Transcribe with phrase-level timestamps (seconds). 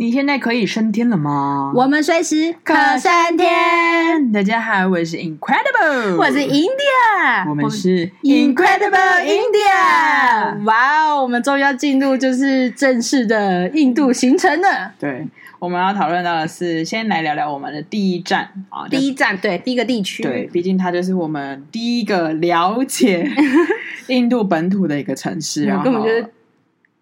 [0.00, 1.72] 你现在可以升天了吗？
[1.74, 4.30] 我们随时可升天。
[4.30, 10.64] 大家好，我是 Incredible，我是 India，我们是 Incredible India。
[10.64, 14.94] 哇哦，我们终于要进入就是正式的印度行程了。
[15.00, 15.26] 对，
[15.58, 23.28] 我们要讨论到的是，先来聊聊我们的第一站啊，第一站对，第一个地区，对，毕竟它就是我们第一个了解
[24.06, 26.24] 印度本土的一个城市啊，根本就是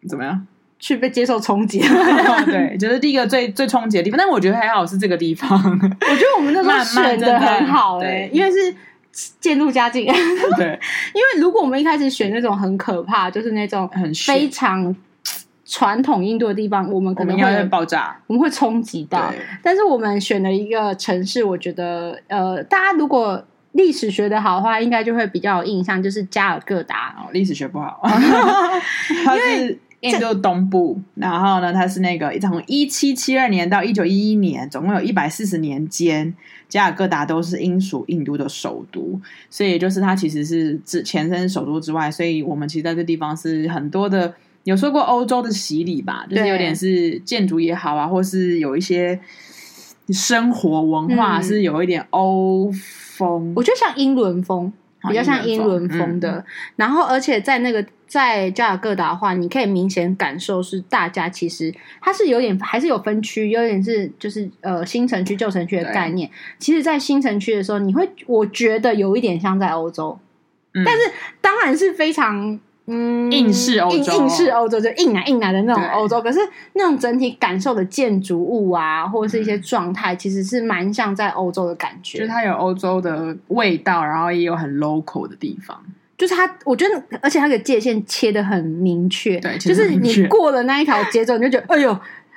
[0.08, 0.46] 怎么样？
[0.78, 1.80] 去被接受冲击，
[2.46, 4.18] 对，就是第一个最最冲击的地方。
[4.18, 8.74] 但我觉得还好是这个地方，我觉得我们那时候选的很好哎、欸，因为是
[9.40, 10.04] 渐入佳境。
[10.56, 10.78] 对，
[11.14, 14.94] 因为如果我们一开始选那种很可怕，就是那种很非常
[15.64, 19.32] 传统印度的地方，我们可能会爆炸，我们会冲击到。
[19.62, 27.16] 但是我们选了一个城市，我觉得呃，大家如果历史学的好的话，应该就会比较有印象，就是加尔各答。
[27.18, 28.02] 哦，历史学不好，
[29.24, 29.78] 因为。
[30.08, 36.34] 印度东部，然后呢，它是那个从一七七二年到一九一一年，总共有一百四十年间，
[36.68, 49.18] 加尔各答都是英属印度的首都，所以就是它其实是指前身首都之外，所以我们其实在这地方是很多的，有说过欧洲的洗礼吧，就是有点是建筑也好啊，或是有一些
[50.08, 54.72] 生活文化是有一点欧风，嗯、我觉得像英伦风。
[55.08, 56.44] 比较像英伦风的，嗯、
[56.76, 66.30] 然后而且在那个在加尔各答的话，你可以明显感受是大家其实它是有点还是有分区，有点是就是呃新城区旧城区的概念。
[66.58, 70.18] 其实，在新城区的时候，你会我觉得有一点像在欧洲，
[70.74, 72.58] 嗯、但是当然是非常。
[72.88, 76.38] 嗯，硬式欧洲，硬式欧洲就硬来硬来的那种欧洲，可是
[76.74, 82.18] 那种整体感受的建筑物啊，或者是一些状态，其实是蛮像在欧洲的感觉。
[82.18, 85.76] 就是它有欧洲的味道，然后也有很 local 的地方。
[86.16, 89.38] 就是它，我觉得，而且它的界限切的很明确。
[89.40, 91.90] 对，就是你过了那一条街之后，你就觉得，哎呦，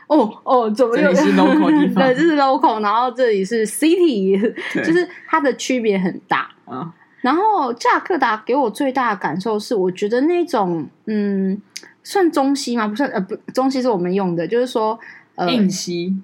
[0.08, 2.03] 哦哦，怎么又是 local 地方？
[2.03, 4.38] 对，这是 local，然后这里是 city，
[4.84, 6.91] 就是它的区别很大啊。
[7.22, 11.62] 然后加克达给我最大的感受是，我觉得那种嗯，
[12.02, 12.88] 算中西吗？
[12.88, 14.97] 不算，呃，不，中西是我们用的，就是说
[15.35, 16.16] 呃，印西，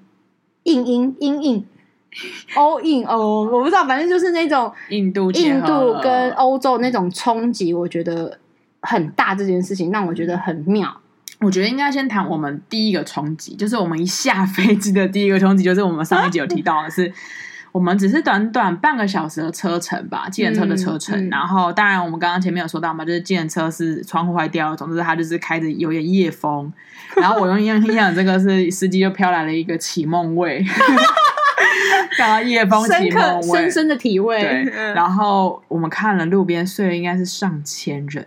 [0.63, 1.65] 印英英印
[2.55, 8.39] 欧印欧，我不知道，反正就是那种印度印度跟欧洲那种冲击，我觉得
[8.81, 9.35] 很大。
[9.35, 11.01] 这件事情让我觉得很妙。
[11.41, 17.11] 我觉得应该先谈我们第一个冲击，就是我们一下飞机的第一个冲击，就是我们上一集有提到的是。
[17.75, 21.19] 我们只是短短半个小时的车程吧，计程车的车程。
[21.19, 26.71] 嗯嗯、然后，当然我们刚刚前面有说到嘛，就是计程车是窗户坏掉了，总之它就是开着有点夜风。
[27.19, 30.63] 然后我用印象，这个是司机就飘来了一个启梦味，
[32.17, 34.39] 感到夜风起梦味，深深的体味。
[34.39, 38.25] 对，然后我们看了路边睡的应该是上千人。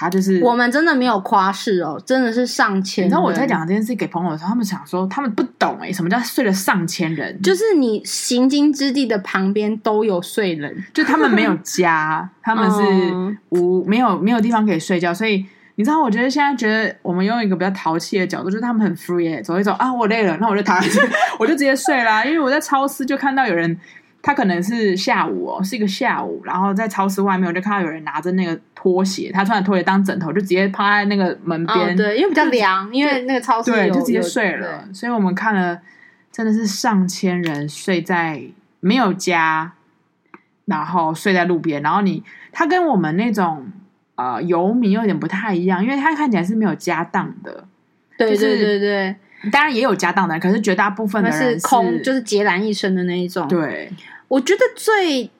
[0.00, 3.08] 他就是我们真的没有夸饰哦，真的是上千人。
[3.08, 7.42] 你知道我在讲这件事给朋友的时候，他们想说他们不懂哎，什么叫睡了上千人？
[7.42, 15.44] 就是你行经之地的旁边都有睡人，就他们没有家， 他们是无没有没有地方可以睡觉，所以
[15.74, 21.02] 你知道，我觉得现在觉得我们用一个比较淘气的角度，就是他们很 free 哎，走一走啊，我累了，那我就躺下，
[21.40, 22.24] 我就直接睡啦。
[22.24, 23.76] 因为我在超市就看到有人。
[24.20, 34.88] 他可能是下午哦，是一个下午，然后在超市外面，我就看到有人拿着那个拖鞋，他穿着拖鞋当枕头，就直接趴在那个门边，哦、对，因为比较凉，因为那个超市对，就直接睡了。
[34.92, 35.80] 所以我们看了，
[36.32, 38.42] 真的是上千人睡在
[38.80, 39.72] 没有家，
[40.64, 43.70] 然后睡在路边，然后你他跟我们那种
[44.16, 47.66] 呃游民有点不太一样，因为他看起来是没有家当的，
[48.18, 49.16] 对对对对。
[49.52, 53.46] 当然也有家当的，可是绝大部分的人是，是空，就是孑然一身的那一种。
[53.46, 53.88] 对，
[54.26, 55.30] 我觉得最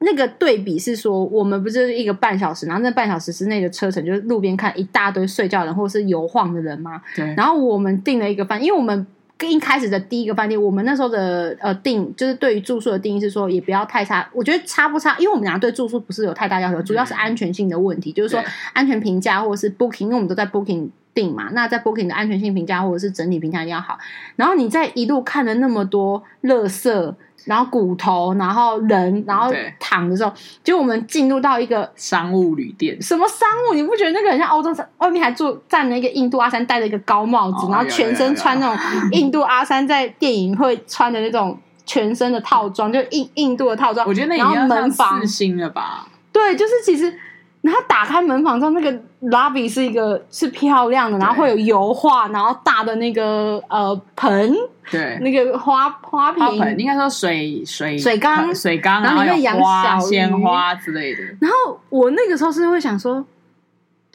[0.00, 7.00] 那个对比是说，我们不是一个半小时，然后那半小时之内的车程，就是路边看一大堆睡觉的人或者是游晃的人嘛。
[7.16, 7.24] 对。
[7.34, 9.06] 然后我们订了一个饭，因为我们
[9.40, 14.28] 一开始的第一个饭店，我们那时候的呃定，就是对于住宿的定义是说，也不要太差。
[14.34, 20.90] 我觉得差不差，因为我们俩对住宿不是有太大要求，嗯、主要是安全性的问题，就是说安全评价或者是 Booking，因为我们都在 Booking。
[21.14, 23.98] 定嘛，那在 Booking 的安全性评价或者是整体评价一定要好。
[24.36, 27.14] 然后你在一路看了那么多垃圾，
[27.44, 30.32] 然后骨头，然后人，然后躺的时候，
[30.64, 33.00] 就我们进入到一个商务旅店。
[33.02, 33.74] 什么商务？
[33.74, 34.70] 你不觉得那个很像欧洲？
[34.98, 38.78] 外面还坐站了一个印度阿三，戴了一个高帽子，哦、然后全身穿那种
[39.12, 44.06] 印度阿三在电影会穿的那种全身的套装，就印印度的套装。
[44.06, 46.08] 我觉得那已经门房四星了吧？
[46.32, 47.12] 对，就是其实。
[47.62, 48.92] 然后打开门房之后，那个
[49.30, 54.52] lobby 是一个是漂亮的，然后会有油画，然后大的那个呃盆，
[54.90, 61.22] 对，那个花花瓶，花盆应该说水水水缸，水缸，然后里面养小鲜花之类的。
[61.40, 63.24] 然后我那个时候是会想说，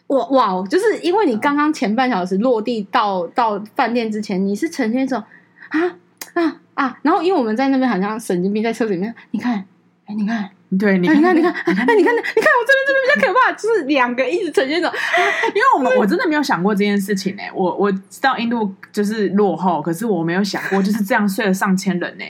[0.07, 5.23] 哇哇，就是因为你刚刚前半小时落地到到饭店之前，你是呈现一种
[5.69, 5.95] 啊
[6.33, 9.65] 啊啊，然后因为我们在那边好像神经病在车子里面，你看，
[10.05, 10.49] 哎，你看。
[10.77, 14.87] 对，你看，你看，你看，哎，你看，你看，我这边这边比较可怕，就是两个一直呈现着，
[15.55, 17.41] 因为我们我真的没有想过这件事情呢。
[17.53, 22.25] 我我知道印度就是落后，可是我没有想过就是这样睡了上千人呢。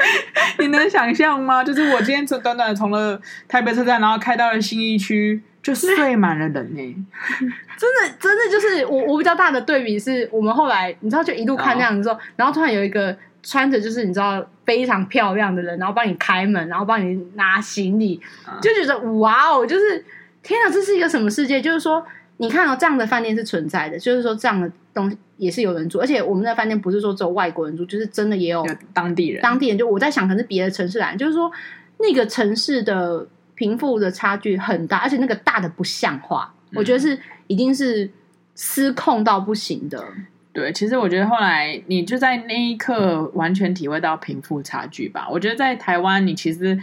[0.58, 1.62] 你能想象吗？
[1.62, 7.06] 就是我今天从短短的从了台北车站，然后开到了新一区，就睡满了人呢。
[7.76, 13.14] 真的，真的就是我我比较大的对比是我们后来你知道就一路看那样子之后，然后突然有一个。
[13.42, 18.20] 穿着就是你知道非常漂亮的人，然后帮你开门，然后帮你拿行李，
[18.60, 20.04] 就觉得哇哦，就是
[20.42, 21.60] 天哪，这是一个什么世界？
[21.60, 22.04] 就是说，
[22.36, 29.42] 你看到这样的饭店是存在的，就是说这样的东西也是有人住，而且我们的饭店不是说只有外国人住，就是真的也有 当地人。
[29.42, 31.50] 当地人就我在想，可能是别的城市来，就是说
[31.98, 37.18] 那个城市的贫富的差距很大，而且那个大的不像话，嗯、我觉得是
[37.48, 38.08] 已经是
[38.54, 40.04] 失控到不行的。
[40.52, 45.26] 对，其实我觉得后来你就在那一刻完全体会到贫富差距吧。
[45.30, 46.78] 我觉得在台湾你其实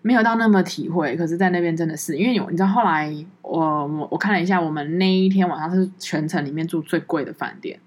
[0.00, 3.12] 没有到那么体会，可是，在那边真的是，因为有你知道，后来
[3.42, 7.80] 我我我看了一下，我们那一天晚上是全程里面住最贵的饭店，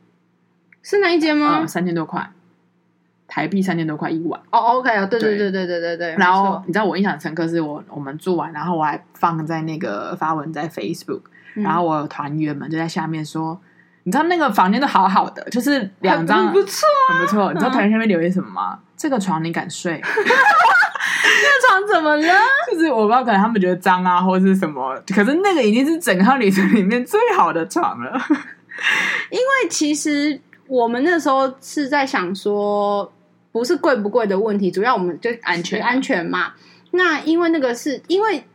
[0.83, 1.59] 是哪一间吗？
[1.61, 2.29] 呃，三千多块
[3.29, 4.41] 台币，三千多块一晚。
[4.51, 6.15] 哦，OK，啊，对对对对对对对。
[6.17, 11.21] 然后你知道我印象深刻是我我们住完，然后我还放在那个发文在 Facebook，
[11.53, 13.61] 然后我团员们就在下面说。
[14.05, 17.51] 你知道那个房间都好好的，就是两张，很不错，很不错。
[17.51, 18.79] 你知道台湾下面留言什么吗？
[18.95, 19.99] 这个床你敢睡？
[20.05, 22.33] 这个床怎么了？
[22.71, 24.95] 就是我不知道，可能他们觉得脏啊，或者是什么。
[25.07, 28.11] 可是那个已经是整套旅程里面最好的床了。
[29.31, 33.11] 因为其实我们那时候是在想说，
[33.51, 36.53] 不是贵不贵的问题，主要我们就安全安全嘛。
[36.91, 38.45] 那因为那个是因为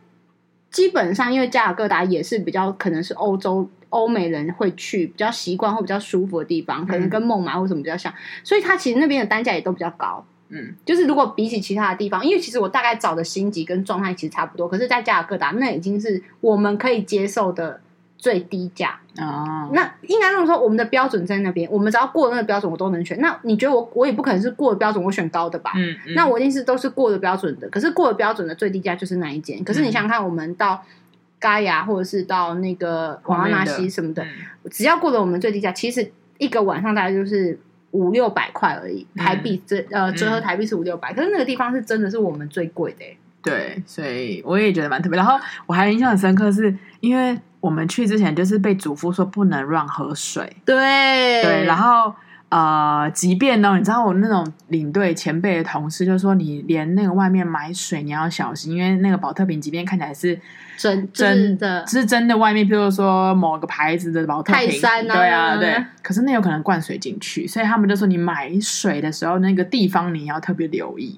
[0.71, 3.69] 基本上，因为加尔各答也是比较可能是欧洲。
[3.91, 10.25] 欧美人会去比较习惯或比较舒服的地方，可能跟孟买或什么比较像，所以它其实那边的单价也都比较高。
[10.47, 17.81] 嗯，就是如果比起其他的地方，因为其实我大概找的星级跟状态其实差不多，可是在加尔各答那已经是我们可以接受的
[18.21, 18.97] 最低价。
[19.17, 23.19] 哦，那应该这么说，我们的标准在那边，我们只要过那个标准，我都能选。
[23.19, 25.73] 那你觉得我我也不可能是过了标准，我选高的吧？
[25.75, 27.67] 嗯，嗯，那我一定是都是过了标准的。
[27.67, 29.61] 可是过了标准的最低价就是那一间。
[29.65, 30.81] 可是你想想看，我们到。
[31.41, 34.29] 嘎牙或者是到那个瓦拉纳西什么的，嗯、
[34.69, 37.59] 只要过了我们最低价，其实一个晚上大概就是
[37.89, 43.03] 五六百块而已，台币折、嗯、呃折合台币是五六百，可是那个地方是真的是我们最贵的。
[43.43, 45.17] 对，所以我也觉得蛮特别。
[45.17, 52.13] 然后我还印象很深刻是，是因为我们去之前就是被嘱咐说不能乱喝水，对对，然后。
[52.51, 60.37] 呃，即便呢，你知道我那种领队前辈的同事就说，你连那个外面买水你要小心，因为那个保特瓶即便看起来是
[60.75, 71.17] 真真的，是真的，外面譬如说某个牌子的保特瓶，泰山啊，对啊，对，可是那有可能灌水进去，所以他们就说你买水的时候那个地方你要特别留意，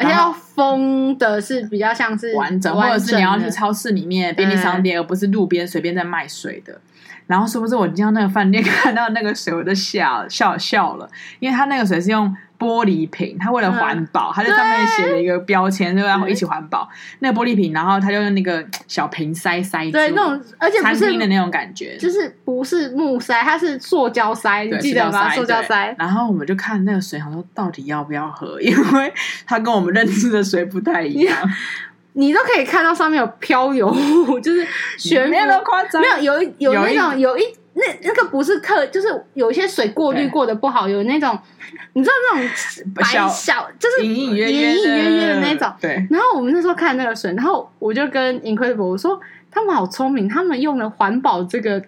[0.00, 6.80] 而且要封的是比较像是完整，或者是你要去超市里面便利商店，而不是路边随便在卖水的。
[7.26, 11.08] 然后是不是我进到那个饭店看到那个水，我就笑笑笑了，
[11.38, 16.86] 因为他那个水是用玻璃瓶，他为了环保，他在上面写了一个标签，就然后一起环保。
[17.20, 25.30] 那个玻璃瓶，然后他就用那个小瓶塞塞住，对，那种而且餐厅的那种感觉，就是不是木塞，它是塑胶塞，你记得吗？
[25.30, 25.96] 塑胶塞。
[25.98, 29.12] 然后我们就看那个水，想说到底要不要喝，因为
[29.46, 31.36] 它跟我们认知的水不太一样。
[32.12, 34.66] 你都可以看到上面有漂流物，就是
[34.98, 37.42] 悬没有夸张，没有有有那种有一
[37.74, 41.38] 那那个不是特，就是有一些水过滤过的不好，有那种
[41.92, 45.72] 你知道那种白小，就是隐隐约约约约的那种。
[45.80, 46.06] 对。
[46.10, 51.82] 然后我们那时候看那个水，然后我就跟 Incredible 我说，他们好聪明，他们用了环保这个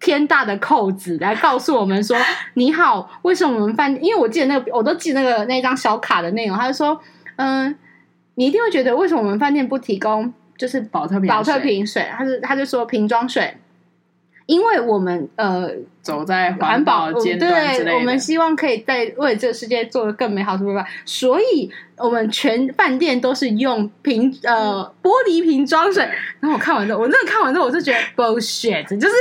[0.00, 2.16] 天大的扣子来告诉我们说，
[2.54, 4.04] 你好，为什么我们饭店？
[4.04, 7.00] 因为我记得那个，我都记得那个那张小卡的内容，他就说，
[7.36, 7.74] 嗯。
[8.38, 12.06] 你一定会觉得，为什么我们饭店不提供就是保特瓶保特瓶水？
[12.12, 13.56] 他是他就说瓶装水，
[14.46, 15.70] 因为我们呃
[16.06, 20.84] 走在环保尖端，对，我们希望可以在为这个世界做的更美好，是不是？
[21.04, 21.70] 所以。
[21.98, 26.02] 我们全饭店都是用瓶呃玻璃瓶装水，
[26.40, 29.14] 然后我看完之后，我真的看完之后，我就觉得 bullshit，就是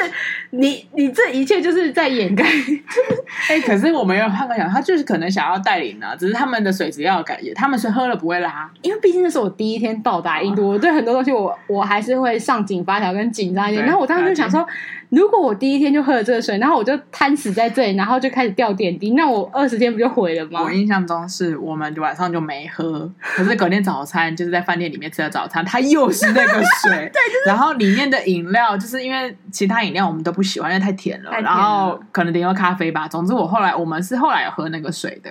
[0.50, 2.44] 你你这一切就是在掩盖。
[3.48, 13.86] 哎、欸，可是我没有换个想，他就是可能想要带领呢、啊，只是他们的水质要改，他们是喝了不会拉，因为毕竟那是我第一天到达印度，我对很多东西我我还是会上紧发条跟紧张一点。
[13.86, 14.68] 然后我当时就想说，
[15.08, 20.62] 如果我第一天就喝了这个水，然后我就瘫死在这里，然后就开始掉点滴，那我二十天不就毁了吗？
[20.64, 26.54] 我印象中是我们晚上就没喝，可是隔天早餐就是在饭店里面吃的早餐，它又是那个
[26.84, 33.08] 水， 对，就是、 然后里面的饮料就是因为其他饮料我们都不喜欢，因为太甜了，甜了然后可能点个咖啡吧。
[33.08, 35.30] 总之我后来我们是后来有喝那个水的。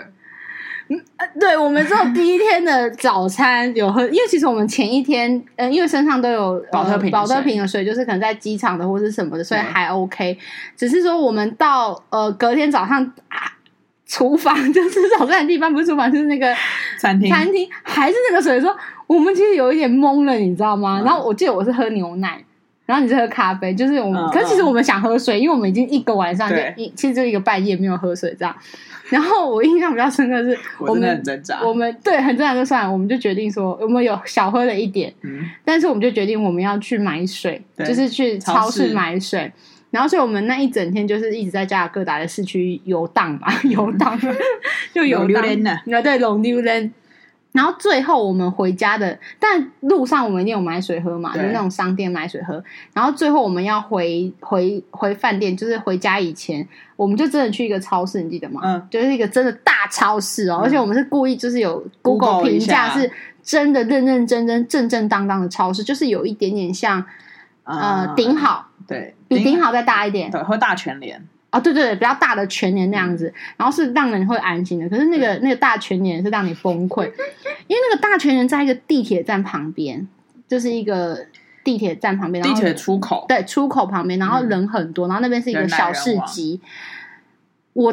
[0.89, 1.01] 嗯，
[1.41, 10.39] 对，我们只有第一天的早餐有喝，因为其实我们前一天，嗯，因为身上都有保特瓶、保特瓶的水，就是可能在机场的或是什么的，所以还 OK。
[10.77, 13.53] 只是说我们到呃隔天早上啊，
[14.07, 16.55] 厨房就是早餐的地方，不是厨房，就是那个
[16.99, 18.77] 餐厅，餐厅还是那个水，说
[19.07, 21.01] 我们其实有一点懵了，你知道吗？
[21.01, 22.45] 嗯、然后我记得我是喝牛奶，
[22.87, 28.55] 然后你是喝咖啡，就是我们，嗯、可是其实我们想喝水，因为我们已经一个晚上就一，其实就一个半夜没有喝水这样。
[29.09, 31.23] 然后我印象比较深刻的是， 我们
[31.65, 39.51] 我们对很正常就算了，我们就决定说，我们有小喝了一点，嗯，但是我们就决定我们要去买水，就是去超市买水。
[39.91, 44.19] 然后所以我们那一整天就是一直在加尔各答的市区游荡嘛， 游荡
[44.93, 46.93] 就游荡，啊对，龙溜人。
[47.55, 52.61] 然后最后我们回家的，但路上我们一定有买水喝嘛，就是那种商店买水喝。
[52.93, 58.61] 然后最后我们要回回回饭店，就是回家以前，我们就真的去一个超市，你记得吗？
[58.65, 63.09] 嗯，就是一个真的大超市哦，嗯、而且我们是故意就是有 Google 评价是
[63.41, 67.05] 真的认认真真正正当当的超市，就是有一点点像
[67.63, 71.25] 呃顶好，对，比顶好再大一点，对，喝大全联。
[71.55, 74.89] 哦，对对对，比较大的全年那样子，然后是让人会安心的。
[74.89, 77.05] 可是那个那个大全年是让你崩溃，
[77.69, 80.09] 因为那个大全年在一个地铁站旁边，
[80.49, 81.27] 就是一个
[81.63, 86.61] 地铁站旁边，地铁出口，对，出口旁边，然后人很多，然后那边是一个小市集。
[87.73, 87.93] 我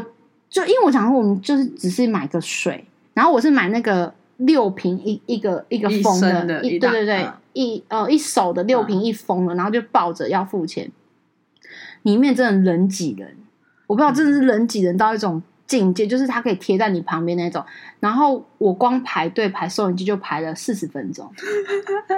[0.50, 10.92] 就因为我想说，我们就是只是买个水，然后我是买那个六瓶一一个一个封的，一对对对，一呃一手的六瓶一封的，然后就抱着要付钱，
[12.02, 13.38] 里面真的人挤人。
[13.92, 17.62] 我不知道，真的是人挤人到一种境界，就是它可以贴在你旁边那种。
[18.00, 21.30] 然后我光排队排收银机就排了四十分钟，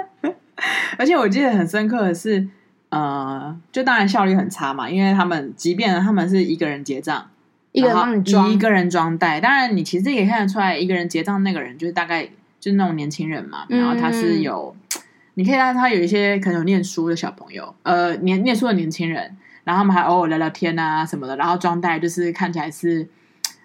[0.96, 2.46] 而且我记得很深刻的是，
[2.90, 7.28] 呃，就当然效率很差嘛，因为他们即便他们是一个人结账，
[7.72, 9.40] 一个人帮你装，一个人装袋。
[9.40, 12.24] 当然，你其实也看得出来，一个人结账那个人就是大概
[12.60, 13.66] 就是那种年轻人嘛。
[13.68, 15.02] 然后他是有，嗯、
[15.34, 19.36] 你可以看他有一些可能有念书的小朋友，呃，年念书的年轻人。
[19.64, 23.08] 然后他们还偶尔聊聊天啊什么的，然后装袋就是看起来是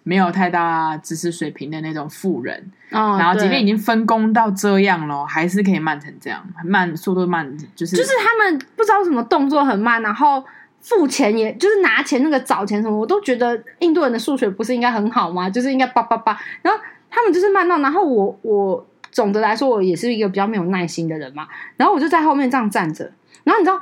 [0.03, 10.44] 没有太大知识水平的那种富人，哦、然后即便已经分工到这样了，还是可以慢成这样，慢速度慢，就是就是他们不知道什么动作很慢，然后
[10.79, 15.50] 付钱也就是拿钱那个找钱什么，我都觉得印度人的数学不是应该很好吗？
[15.50, 16.79] 就是应该叭叭叭，然后
[17.12, 23.12] 他们就是慢到，然后我我总的来说我也是一个比较没有耐心的人嘛，然后我就在后面这样站着，
[23.44, 23.79] 然后你知道。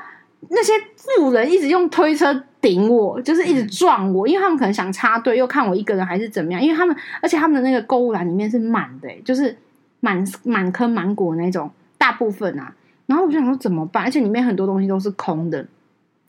[0.50, 6.62] 那些富人一直用推车顶我，就是一直撞我，因为他们可能想插队，又看我一个人还是怎么样。
[6.62, 9.56] 因为他们，而且他们的那个购物篮里面是满的，就是
[10.00, 12.74] 满满坑满谷那种，大部分啊。
[13.06, 14.04] 然后我就想说怎么办？
[14.04, 15.66] 而且里面很多东西都是空的，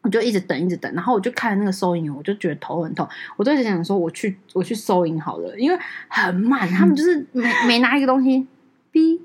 [0.02, 0.92] 我就一直等，一直等。
[0.94, 3.08] 然后我就看那个收银员，我就觉得头很痛。
[3.36, 8.46] 我就一直想说，我去，我去收银好了，因为很慢，他们就是每每拿一个东西
[8.92, 9.18] 哔。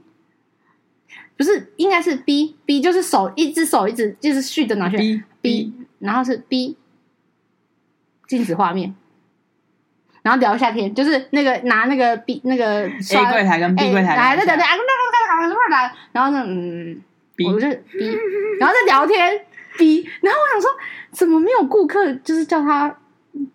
[1.43, 6.77] 不是，应该是 B B，就是手一只手一直就是续着拿去 B B，然后是 B，
[8.27, 8.95] 静止画面，
[10.21, 14.81] 然后聊一下天，就是那个拿那个 B 那个 A 柜台跟 B 柜台来在聊天，啊，那
[15.41, 17.01] 那那那来，然后呢，嗯
[17.35, 18.17] ，B，我就 B，
[18.57, 19.41] 然后再聊天
[19.77, 20.71] B，然后我想说，
[21.11, 22.95] 怎么没有顾客就是叫他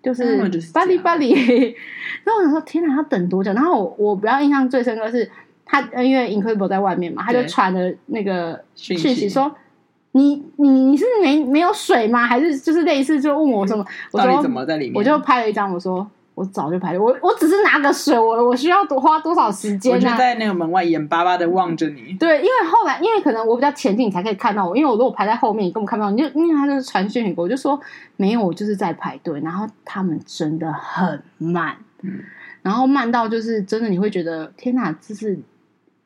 [0.02, 0.36] 就是
[0.74, 1.32] 巴黎巴黎，
[2.24, 3.50] 然后我想说，天哪，要等多久？
[3.54, 5.30] 然后我我比较印象最深刻是。
[5.70, 9.54] 他因为 Incredible 在外面嘛，他就传了那个讯息说
[10.12, 12.26] ：“你你你是没没有水吗？
[12.26, 22.14] 还是就是类似就问我什么？”我说：“怎么在里面？”我就拍了一张，我说：“我早就拍了，我我只是拿个水，我我需要多花多少时间？”我就在那个门外眼巴巴的望着你。
[22.14, 24.74] 对，因为后来因为可能我比较前进，你才可以看到我。
[24.74, 26.10] 因为我如果排在后面，你根本看不到。
[26.10, 27.78] 你就因为他就是传讯息，我就说
[28.16, 29.38] 没有，我就是在排队。
[29.40, 32.20] 然后他们真的很慢，嗯，
[32.62, 35.38] 然后慢到就是真的你会觉得天哪，这是。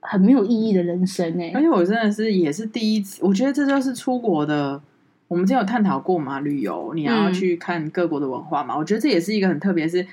[0.02, 4.80] 很没有意义的人生哎、欸，而且我真的是也是第一次，我觉得这就是出国的。
[5.28, 8.74] 我们之前有探讨过嘛，旅游你要去看各国的文化嘛。
[8.74, 10.06] 嗯、我觉得这也是一个很特别，是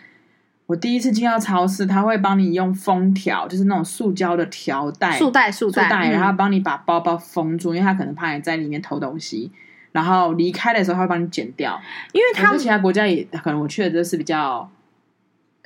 [0.65, 9.51] 我第一次进到超市，他会帮你用封条，就是那种塑胶的条带、塑带、塑带，然后帮你把包包封住，嗯、因为他可能怕你在里面偷东西，
[9.91, 11.77] 然后离开的时候他会帮你剪掉。
[12.13, 14.72] 因为他们其他国家也可能我去的都是比较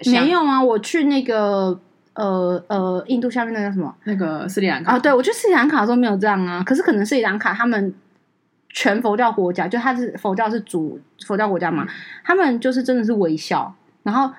[0.06, 1.80] 没有啊，我去那个。
[2.14, 3.94] 呃呃，印度下面那个什么？
[4.04, 6.64] 那个斯里兰卡啊，对，我觉得斯里兰卡的时候没有这样啊。
[6.64, 7.94] 可是可能斯里兰卡他们
[8.70, 11.88] 全佛教国家，就他是佛教是主佛教国家嘛，
[12.24, 14.32] 他们就是真的是微笑，然后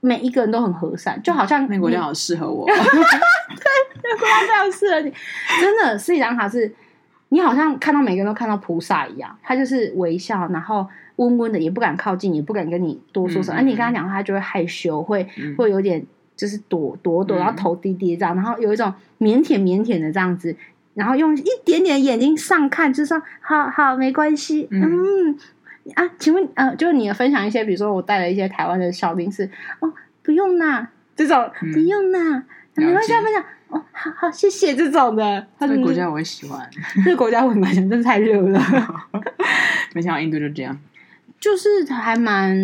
[0.00, 5.12] 每一个人都很和善，就好像那个国家好适合我， 对，那个国家非常适合你，
[5.60, 6.72] 真的斯里兰卡是，
[7.30, 16.04] 你好像看到每个人都看到菩萨一样，他就是微笑，然后温温的，也不敢靠近，也不敢跟你多说什么，你跟他讲话，他就会害羞，会、嗯、会有点
[16.36, 20.56] 就是躲躲躲，然后头低低这样，然后有一种腼腆腼腆的这样子。
[20.94, 25.38] 然后用一点点眼睛上看，就说好好没关系，嗯，嗯
[25.96, 29.50] 啊，请问呃，就是你分享一些，比如说我带了一些台湾的小零食，
[29.80, 32.44] 哦，不用啦，这种、嗯、不用啦，
[32.76, 35.44] 没关系，分享哦，好好谢谢这种的。
[35.58, 36.70] 这个国家我也喜欢，
[37.04, 38.60] 这个国家我蛮喜欢，真是太热了。
[39.94, 40.78] 没想到印度就这样，
[41.40, 42.56] 就是还蛮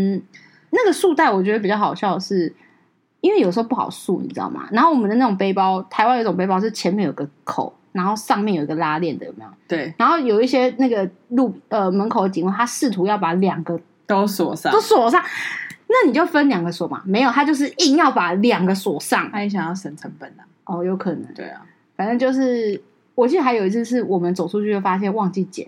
[0.70, 2.54] 那个束带，我觉得比较好笑的是，
[3.20, 4.68] 因为有时候不好束，你知道吗？
[4.70, 7.74] 然后我们的那种背包，台湾有一种背包是前面有个口。
[7.92, 9.50] 然后上面有一个拉链的，有没有？
[9.66, 9.92] 对。
[9.98, 15.20] 然后有一些那个路呃门口的警卫，他试图要把两个都锁上，都锁上。
[15.88, 17.02] 那你就分两个锁嘛？
[17.04, 19.28] 没有，他就是硬要把两个锁上。
[19.32, 20.46] 他也想要省成本啊。
[20.66, 21.34] 哦，有可能。
[21.34, 21.62] 对啊，
[21.96, 22.80] 反正就是，
[23.16, 25.66] 我记得还有一次是我们走出去就发现忘记剪。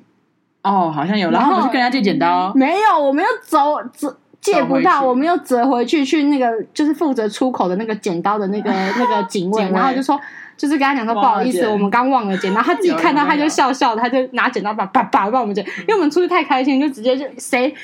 [0.62, 1.28] 哦，好像有。
[1.32, 2.54] 然后我们去跟人家借剪刀。
[2.54, 10.20] 没有，我们又走走借不到，我们又折回去去那个就是负责出口的那个剪刀的那个那个警卫，然后就说。
[10.54, 17.74] 就是跟他讲说不好意思，我们刚忘了剪，然后他自己看到他就 笑笑，他就拿剪刀把叭叭帮我们剪，因为我们出去太开心，就直接就谁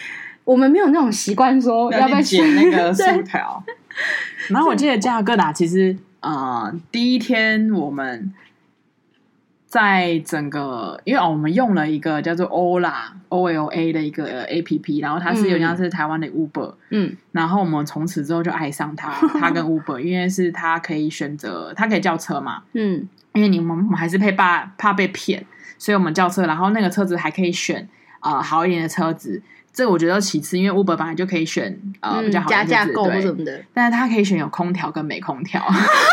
[0.44, 3.60] 我们没有那种习惯说要不要剪那个 素条。
[4.50, 8.32] 然后我记得加尔各答其实呃第一天我们。
[9.68, 12.94] 在整个，因为哦，我们用了一个叫做 Ola
[13.28, 25.44] O L A 的一个 A P P，然后它是有点像是台湾的 Uber，嗯，然后我们从此之后就爱上它， 它跟 Uber，因为是它可以选择，它可以叫车嘛，嗯，因为你们我们还是怕怕怕被骗，
[25.76, 27.86] 所以我们叫车，然后那个车子还可以选
[28.20, 29.42] 啊、呃、好一点的车子。
[29.78, 35.64] 这个我觉得其次，因为 Uber 本来就可以选呃比较好的车子，对什么的，但是它可以选有空调跟没空调，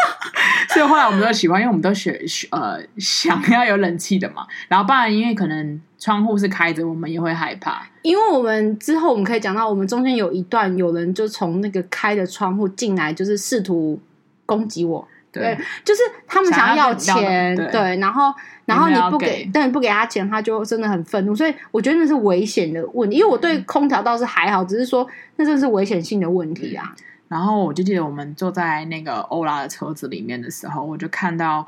[0.70, 2.16] 所以后来我们都喜欢，因为我们都选
[2.52, 4.46] 呃想要有冷气的嘛。
[4.68, 7.88] 然后不然因为可能窗户是开着，我们也会害怕。
[8.04, 14.00] 因为我们之后我们可以讲到，我们中间有一段有人就从那个开的窗户进来，就是试图
[14.46, 15.08] 攻击我。
[15.42, 18.34] 对，就是他们想要要钱，对，然后，
[18.66, 21.36] 然后你不给，但你不给他钱，他就真的很愤怒。
[21.36, 26.96] 所以我觉得那是危险的问题，因为我对空调倒是还好，只是说那真的是危险性的问题啊。
[27.28, 31.68] 然后我就记得我们坐在那个欧拉的车子里面的时候，我就看到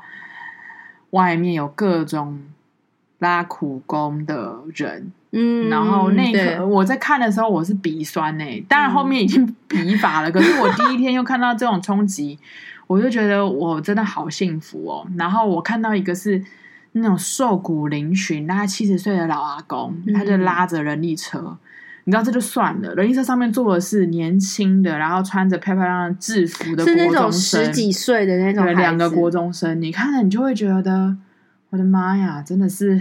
[1.10, 2.40] 外面有各种
[3.18, 8.64] 拉苦工的人，嗯，然后那个我在看的时候，我是鼻酸呢、欸。
[8.68, 12.38] 当然后面已经 鼻乏了，可是我第一天又看到这种冲击。
[12.88, 15.06] 我就觉得我真的好幸福哦。
[15.16, 16.42] 然后我看到一个是
[16.92, 21.38] 那种瘦骨嶙峋、大概七十岁的老阿公，他就拉着人力车。
[21.38, 21.58] 嗯、
[22.04, 29.80] 你知道这就算了，人力车上面坐的是年轻的，然后穿着漂漂亮亮制服的国中生，是那种十几岁的那种，两个国中生。
[29.82, 31.14] 你看了，你就会觉得，
[31.68, 32.98] 我的妈呀，真的是，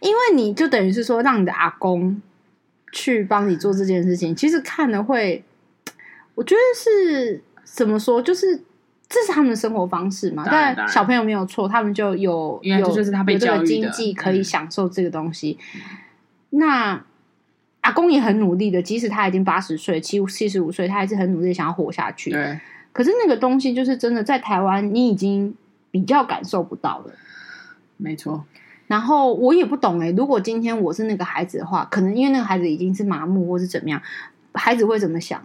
[0.00, 2.20] 因为你就等于是说，让你的阿公
[2.92, 5.42] 去帮你做这件事情，其实看了会，
[6.34, 8.60] 我觉得是怎么说，就是。
[9.12, 10.42] 这是他们的生活方式嘛？
[10.46, 15.58] 但小朋友没有错，他们就有有有这个经济可以享受这个东西。
[15.74, 15.80] 嗯、
[16.58, 17.04] 那
[17.82, 22.30] 阿公也很努力的，即使他已经八十岁、七七十五岁，他还是很努力想要活下去。
[22.30, 22.58] 对。
[22.94, 25.54] 可是那个东西就是真的，在台湾你已经
[25.90, 27.12] 比较感受不到了。
[27.98, 28.44] 没错。
[28.86, 34.00] 然后我也不懂哎、欸，如果今天我是那个孩子的话，可能因为那个孩子已经是麻木或是怎么样，
[34.54, 35.42] 孩子会怎么想？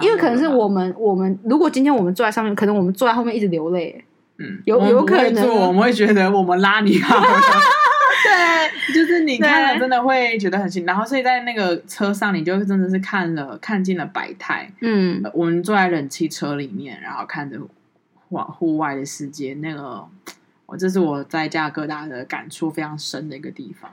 [0.00, 4.04] 因为可能是我们，我们如果今天我们坐在上面，可能我们坐在后面一直流泪。
[4.38, 7.16] 嗯，有有可能，我们会觉得我们拉你好。
[8.26, 10.84] 对，就是你看了真的会觉得很心。
[10.84, 14.70] 然后所以在那个车上，你就真的是看了看尽了百态。
[14.80, 17.58] 嗯，我们坐在冷气车里面，然后看着
[18.30, 20.04] 往户外的世界，那个
[20.66, 23.90] 我这是我在加哥大的感触非常深的一个地方。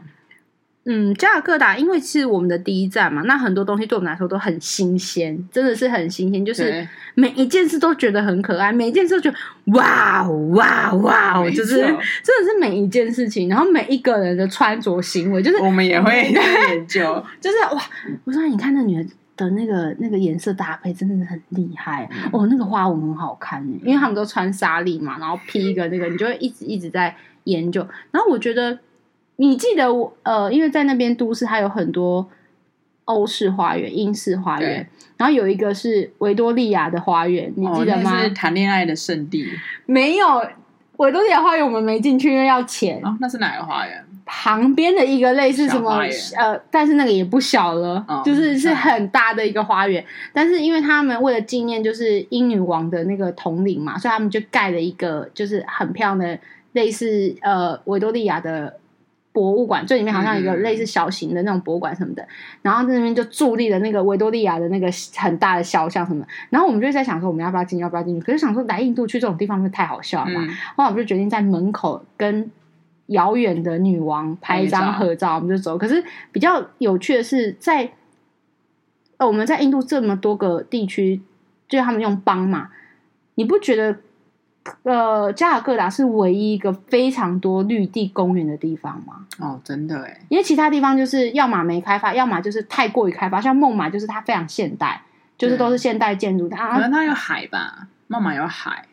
[0.85, 9.37] 嗯，加尔各答，因为是我们的第一站嘛，那很多东西对我们来说都很新鲜，真的是很新鲜，就是每一件事都觉得很可爱，每一件事都觉得
[9.77, 17.81] 哇哇哇，就是真的是每一件事情，然后每一个人的穿着行为，就是我们也会研究， 就是哇，
[18.25, 19.01] 我说你看那女
[19.37, 27.15] 的那个那个颜色搭配真的是很厉害，嗯、哦，那个花纹很好看，因为他们都穿纱丽嘛，然后披一个那个，你就会一直一直在
[27.45, 28.77] 研究，然后我觉得。
[29.37, 32.29] 你记得我呃，因为在那边都市，它有很多
[33.05, 38.15] 欧式花园、英式花园，然后有一个是维多利亚的花园，你记得吗？
[38.15, 39.45] 哦、是谈恋爱的圣地。
[39.87, 40.25] 没有
[40.97, 43.01] 维多利亚花园，我们没进去，因为要钱。
[43.03, 44.05] 哦，那是哪个花园？
[44.25, 45.99] 旁边的一个类似什么
[46.37, 50.01] 呃，但是那个也不小了，哦、就是是很大的一个花园。
[50.01, 56.39] 嗯、但是因为他们为了纪念就是英女王的那个统领嘛，所以他们就盖了一个就是很漂亮的
[56.71, 58.77] 类似呃维多利亚的。
[59.33, 62.27] 博物馆最里面好像有一个类似小型的那种博物馆什么的，嗯、
[62.61, 68.23] 然后在那边就伫立了那个维多利亚的那个很大的肖像什么，然后我们就在想说我们要不要进，要不要进去？
[68.23, 72.51] 可是想说来印度去这种地方会太好笑了嘛，嗯、后来我们就决定在门口跟
[73.07, 75.77] 遥远的女王拍一张合照，我们就走。
[75.77, 77.91] 可是比较有趣的是在，在
[79.17, 81.19] 呃我们在印度这么多个地区，
[81.67, 82.69] 就是他们用邦嘛，
[83.33, 83.97] 你不觉得？
[84.83, 89.25] 呃，加尔各答是唯一一个非常多绿地公园的地方吗？
[89.39, 93.41] 哦，真的哎，因为其他地方就是要么没开发，要么就是太过于开发。
[93.41, 95.01] 像孟买就是它非常现代，
[95.37, 96.47] 就是都是现代建筑。
[96.47, 98.85] 它可能它有海吧，孟买有海，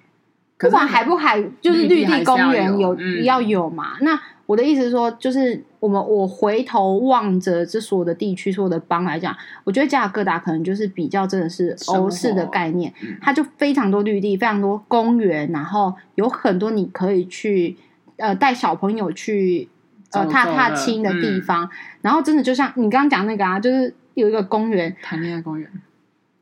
[0.58, 3.96] 不管海不海，就是绿地公园有要有嘛。
[4.00, 9.32] 那我的意思是说，就是我们我回头望着这所有的地区、所有的邦来讲，
[9.62, 17.76] 我觉得加尔各答可能就是比较真的是欧式的概念，嗯、它就非常多绿地，非常多公园，然后有很多你可以去
[18.16, 19.68] 呃带小朋友去
[20.10, 25.70] 呃踏踏青的地方，嗯、然后真的就像你刚刚讲那个啊，就是有一个公园，谈恋爱公园，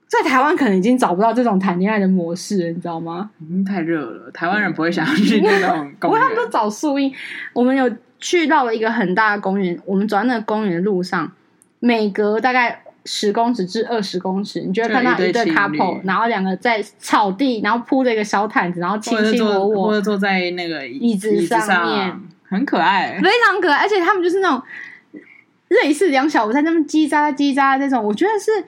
[0.08, 3.28] 在台湾可能已经找不到这种谈恋爱的模式了，你知道吗？
[3.40, 5.92] 嗯，太热了，台湾人不会想要去那种 公园。
[6.00, 7.12] 不过他们都找树荫。
[7.52, 11.30] 我们有去到了一个很大的公园，我们走在那个公园的路上，
[11.80, 22.18] 每隔大概十公尺至二十公尺，你就会看到一对 couple，然后两个在草地，然后铺着一个小毯子，然后卿卿我我，或者坐在那个椅子上面，
[22.48, 24.62] 很可爱，非常可爱，而且他们就是那种
[25.68, 28.64] 类似两小无猜，他们叽喳叽喳那种，我觉得是。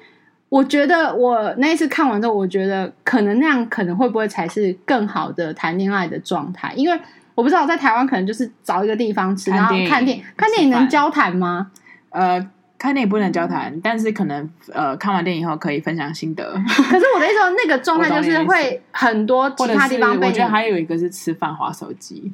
[0.50, 6.74] 我觉得我那一次看完之后，我觉得可能那样可能会不会才是更好的谈恋爱的状态？
[6.76, 7.00] 因为
[7.34, 11.70] 我不知道在台湾可能就是找一个地方吃，然后看电影，看电影能交谈吗？
[12.10, 12.50] 呃。
[12.80, 16.50] 看电影不能交谈，但是可能呃看完电影以后可以分享心得。
[16.66, 20.28] 可是我的意思说，那个状态就是会很多其他地方被。
[20.28, 22.32] 我觉得还有一个是吃饭划手机。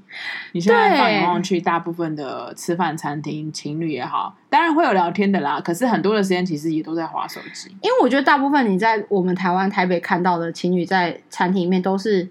[0.53, 5.61] 你现在放眼望去，大部分的吃饭餐厅，情侣也好，当然会有聊天的啦。
[5.61, 7.69] 可是很多的时间其实也都在划手机。
[7.83, 12.29] 因为我觉得大部分你在我们台湾台北看到的情侣在餐厅里面都是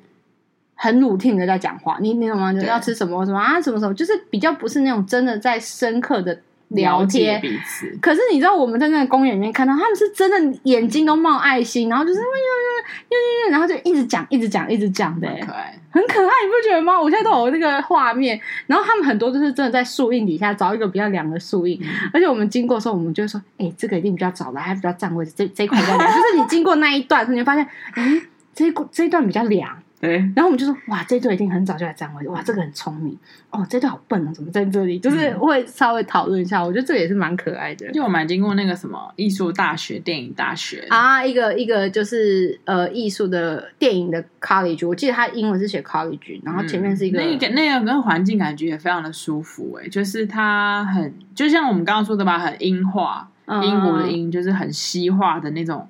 [0.75, 1.97] 很 routine 的在讲话。
[1.99, 2.53] 你你懂吗？
[2.53, 6.39] 就是要吃什么什么啊什么什么，就是比较不是那种真的在深刻的。
[6.69, 7.87] 聊天，彼此。
[8.01, 12.19] 可是你知道我们在那个公园里面看到，他们是真的眼睛都冒爱心，然后就是
[13.49, 16.99] 然后就一直讲，一直讲，一直讲的，很可爱，很可爱，你不觉得吗？
[16.99, 18.39] 我现在都有那个画面。
[18.67, 26.07] 然后他们很多就是真的在树荫底下找一个比较凉的树荫，嗯、而且我们经过的时候，我们就会说，哎、欸，这个一定比较早来，还比较占位置，这这一块比较凉。
[26.09, 28.21] 就是你经过那一段，你会发现，哎、欸，
[28.53, 29.77] 这一这一段比较凉。
[30.05, 33.17] 对，然后我们就说，哇，这对一定很早就来占位，哇，这个很聪明，
[33.49, 34.99] 哦，这对好笨啊，怎么在这里？
[34.99, 37.91] 就是会稍微讨论一下，我觉得这个也是蛮可爱的。
[37.91, 53.27] 就我们经过那个什么艺术大学、电影大学啊，一个一个就是呃艺术的电影的 college，我记得它英文是写 college，然后前面是一个、嗯、那个那个跟环境感觉也非常的舒服，哎，就是它很就像我们刚刚说的吧，很英化，
[53.63, 55.87] 英国的英就是很西化的那种。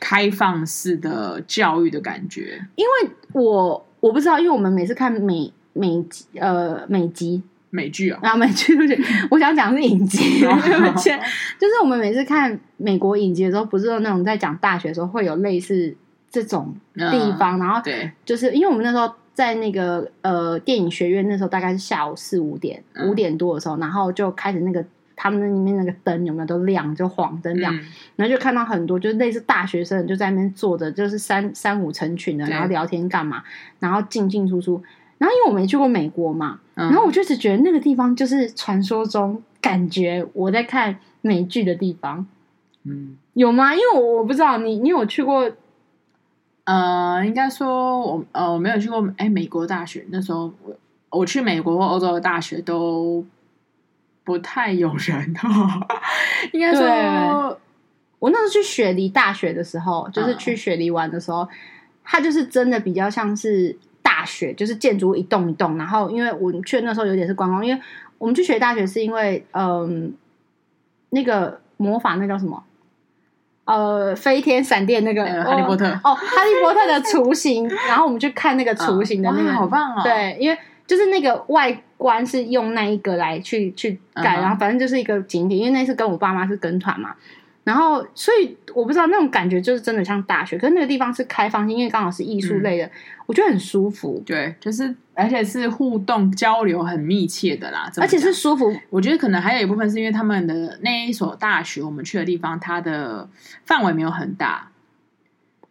[0.00, 9.04] 开放式的教育的感觉，因为我我不知道，因为我们每次看美美集呃美集美剧啊，啊 美剧对不对？
[9.30, 10.40] 我想讲是影集，
[11.58, 15.96] 就是我们每次看美国影集的时候，不是有那种在讲大学的时候会有类似
[16.30, 24.84] 这种地方，嗯、然后对，就是因为我们那时候在那个呃电影学院，那时候大概是下午四五点五点多的时候，嗯、然后就开始那个。
[25.16, 27.80] 他们那里面那个灯有没有都亮，就黄灯亮，嗯、
[28.16, 33.42] 然后就看到很多就是类似大学生就在那边坐着，就是三三五成群的，然后聊天干嘛，
[33.78, 34.82] 然后进进出出。
[35.18, 42.26] 然后因为我没去过美国嘛，嗯、然后我就只觉得那个地方就是传说中感觉我在看美剧的地方。
[42.82, 43.72] 嗯，有吗？
[43.74, 45.50] 因为我我不知道你你有去过？
[46.64, 50.76] 呃，应该说我呃我没有去过哎美国大学，那时候我
[51.10, 53.24] 我去美国或欧洲的大学都。
[54.24, 55.86] 不太有人哈，
[56.52, 57.60] 应该说，
[58.18, 61.48] 我那时候去雪梨大学的时候，就是去雪梨玩的时候，嗯、
[62.02, 65.76] 它就是真的比较像是大学，就是建筑一栋一栋。
[65.76, 67.78] 然后，因为我去那时候有点是观光，因为
[68.16, 70.14] 我们去雪梨大学是因为，嗯，
[71.10, 72.64] 那个魔法那叫什么？
[73.66, 80.02] 呃，飞天闪电那个、嗯、哈利波特哦，哈利波特的雏形，然后我们去看那个雏形的那个，嗯、好棒哦！
[80.02, 80.58] 对，因为。
[80.86, 84.40] 就是那个外观是用那一个来去去盖，uh huh.
[84.42, 85.58] 然后反正就是一个景点。
[85.58, 87.14] 因为那次跟我爸妈是跟团嘛，
[87.64, 92.90] 然后，所以我不知道那种感觉就是真的像大学，可是那个地方是开放性，因为刚好是艺术类的，嗯、
[93.24, 94.22] 我觉得很舒服。
[94.26, 98.70] 对，就是而且是互动交流很密切的啦，而且是舒服。
[98.90, 103.26] 我觉得可能还有一部分是因为他们的那一所大学，我们去的地方，它的
[103.64, 104.68] 范围没有很大，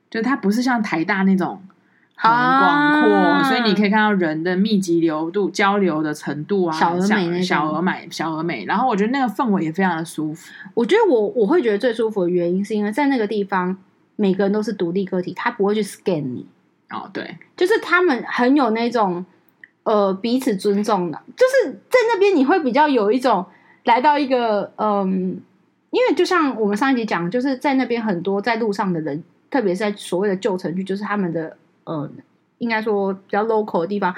[0.09, 1.61] 就它不是像台大那种。
[2.23, 8.63] 很广阔，啊、所以你可以看到人的密集流度、交流的程度啊，小而美，小而美，小而美。
[8.63, 10.49] 然后我觉得那个氛围也非常的舒服。
[10.73, 13.75] 我觉得我我会觉得最舒服的原因，是因为在那个地方，
[14.15, 16.47] 每个人都是独立个体，他不会去 scan 你。
[16.91, 19.25] 哦，对，就是他们很有那种
[19.83, 23.45] 呃彼此尊重的，就是在那边你会比较有一种
[23.83, 25.41] 来到一个嗯，
[25.89, 31.57] 因为就像我们上一集讲，就是在那边很多在路上的人，特别是在所谓的旧城区，就是他们的。
[31.85, 32.11] 嗯，
[32.57, 34.13] 应该说比较 local 的地方，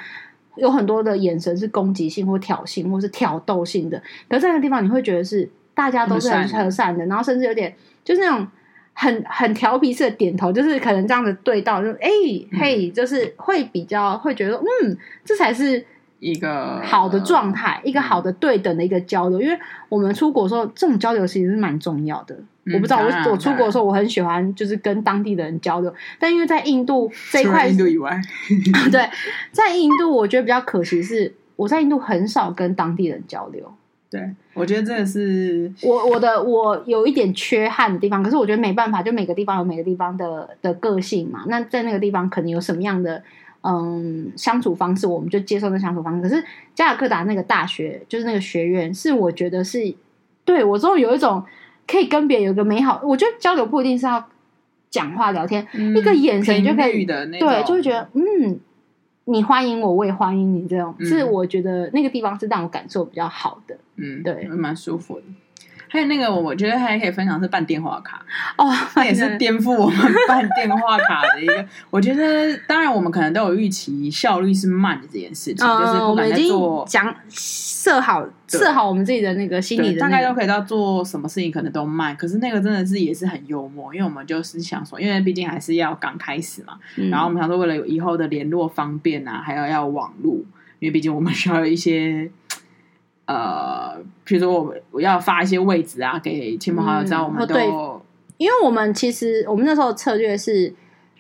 [0.56, 4.02] 有很多的眼神是攻击性或挑衅或是挑逗性的。
[4.30, 8.48] 可是在那个地方，你会觉得是大家都是很和善的，然后甚至有点就是那种
[8.94, 15.86] 很很调皮式的点头，就是可能这样子对到，就哎、欸嗯、嘿，就是会比较会觉得嗯，这才是。
[16.20, 19.58] 一个好的状态，一个好的对等的一个交流，因为
[19.90, 22.36] 我们出国的时候，这种交流其实是蛮重要的。
[22.74, 28.20] 我不知道，我我出国的时候，我很喜欢就是跟当地的人交流，但因为在印度这一块，印度以外，
[28.92, 29.08] 对，
[29.52, 33.72] 在印度我觉得比较可惜是，我在印度很少跟当地人交流。
[34.10, 41.44] 对，我觉得这个是我我的我有一点缺憾的地方，可是我觉得没办法，就每个地方有每个地方的的个性嘛。
[41.48, 43.22] 那在那个地方可能有什么样的？
[43.66, 46.22] 嗯，相处方式我们就接受那相处方式。
[46.22, 46.44] 可是
[46.76, 49.80] 加尔各答那个大学，就是那个学院，是我觉得是
[50.44, 51.44] 对我之后有一种
[51.88, 53.02] 可以跟别人有一个美好。
[53.04, 54.24] 我觉得交流不一定是要
[54.92, 58.60] 讲话聊天，嗯、一个眼神就可以的那对，就会觉得嗯，
[59.26, 63.76] 你欢迎我，我也欢迎你，这种、嗯、是我觉得那个地方是让我感受比较好的。
[63.96, 65.24] 嗯，对，蛮舒服的。
[65.88, 68.26] 还有那个，我觉得还可以分享是办电话卡
[68.58, 71.66] 哦，那也是颠覆我们办电话卡的一个。
[71.90, 82.16] 我觉得，当然我们可能都有预期效率是慢的这件事情，就是不敢在做讲设好设好我们自己的那个心理的，大概都可以到做什么事情可能都慢。
[82.18, 86.78] 可是那个真的是也是很幽默，因为我们就是想说，因为毕竟还是要刚开始嘛，
[87.10, 90.34] 然后我们想说为了以后的联络方便啊，还有要网络，
[90.80, 92.30] 因为毕竟我们需要有一些。
[93.26, 98.02] 呃，比如说我我要发一些位置啊，给亲朋好友知道，我们都、嗯，
[98.38, 100.72] 因为我们其实我们那时候策略是，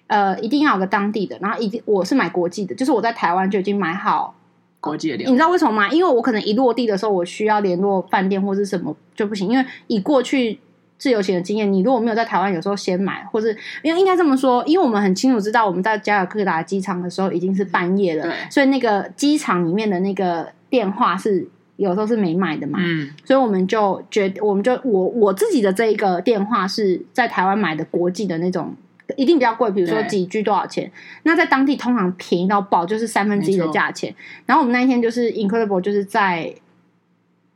[0.06, 4.36] 呃，一定要有个当地的，然后一定我是买国际的，就是我在台湾就已经买好
[4.80, 5.18] 国际的。
[5.18, 5.90] 你知道为什么吗？
[5.90, 10.60] 因为我可能一落地的时候，我需要联络饭店或是什么就不行，因为以过去
[11.00, 21.48] 自由行的经验，你如果没有在台湾，有时候先买，或是因为应该这么说，因为我们很清楚知道我们在加尔各答机场的时候已经是半夜了，所以那个机场里面的那个电话是。
[21.78, 28.74] 有时候是没买的嘛，嗯，所以我们就决，我们就我我自己的这一个电话是在台湾买的国际的那种，
[29.18, 30.90] 一定比较贵，比如说几 G 多少钱？
[31.24, 34.16] 那在当地通常便宜到爆，就是三分之一的价钱。
[34.46, 36.56] 然后我们那一天就是 Incredible，就是在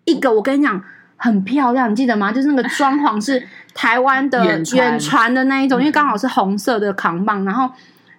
[0.03, 0.84] 一个我跟你讲
[1.15, 2.32] 很漂亮，你记得吗？
[2.34, 3.41] 就是那个装潢是
[3.73, 7.69] 台湾的远传的那一种，嗯、因为刚好是红色的扛棒，然后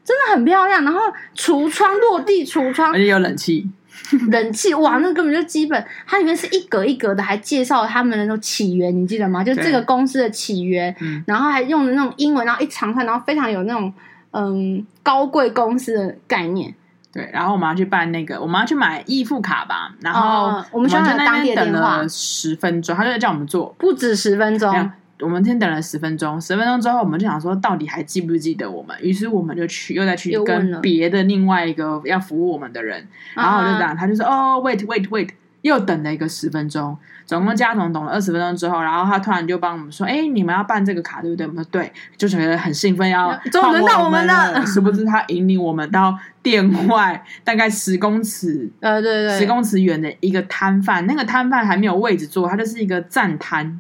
[0.03, 0.83] 真的很漂亮。
[0.83, 1.01] 然后
[1.37, 3.69] 橱窗落地橱窗，而且有冷气。
[4.31, 9.43] 冷气哇，那根本就基本，它里面是一格一格的，还介绍他们的那种起源，你记得吗？
[9.45, 13.93] 就这个公司的起源，对然后还用的那种英文，然后一长串，然后非常有那种
[14.33, 16.75] 嗯高贵公司的概念。
[17.13, 24.91] 对，然后我们要去办那个，我们要去买易付卡吧，然后、哦、我们需要在那边等了十分钟，他就在叫我们做，不止十分钟。
[25.23, 28.97] 我们先等了十分钟，十分钟之后，我们就想说，到底还记不记得我们？
[29.01, 35.29] 于是我们就去，又再去跟别的另外一个要服务我们的人，然后就这样，他就说：“哦，wait wait wait。”
[35.63, 44.65] 又等了一个十分钟，总共加总等了二十分钟之后，然后他突然就帮我们说：“哎，你们要办这个卡，对不对？”我们说：“对。”就觉得很兴奋，要终于轮到我们了。
[44.65, 51.07] 殊不知他引领我们到店外大概十公尺，呃，对对，十公尺远的一个摊贩。
[51.07, 53.79] 那个摊贩还没有位置坐，他就是一个站摊。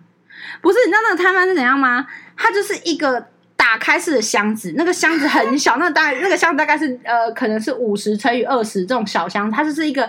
[0.60, 2.06] 不是，你知道那个摊贩是怎样吗？
[2.36, 3.26] 它就是一个
[3.56, 10.08] 打开式的箱子，那个箱子很小，那大概那个箱子大概是呃，可能是五十乘以二十这种小箱子，它就是一个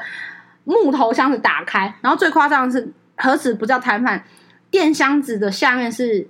[0.64, 4.24] 木头箱子打开，然后最夸张的是，何止不叫摊贩，
[4.70, 6.28] 电箱子的下面是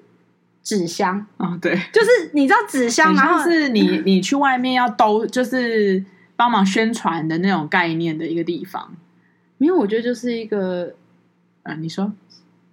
[0.63, 6.03] 纸箱啊、哦，对，就是你知道纸箱，然后是你你去外面要兜，就是
[6.35, 8.95] 帮忙宣传的那种概念的一个地方，
[9.59, 10.95] 因为我觉得就是一个，
[11.61, 12.11] 啊，你说。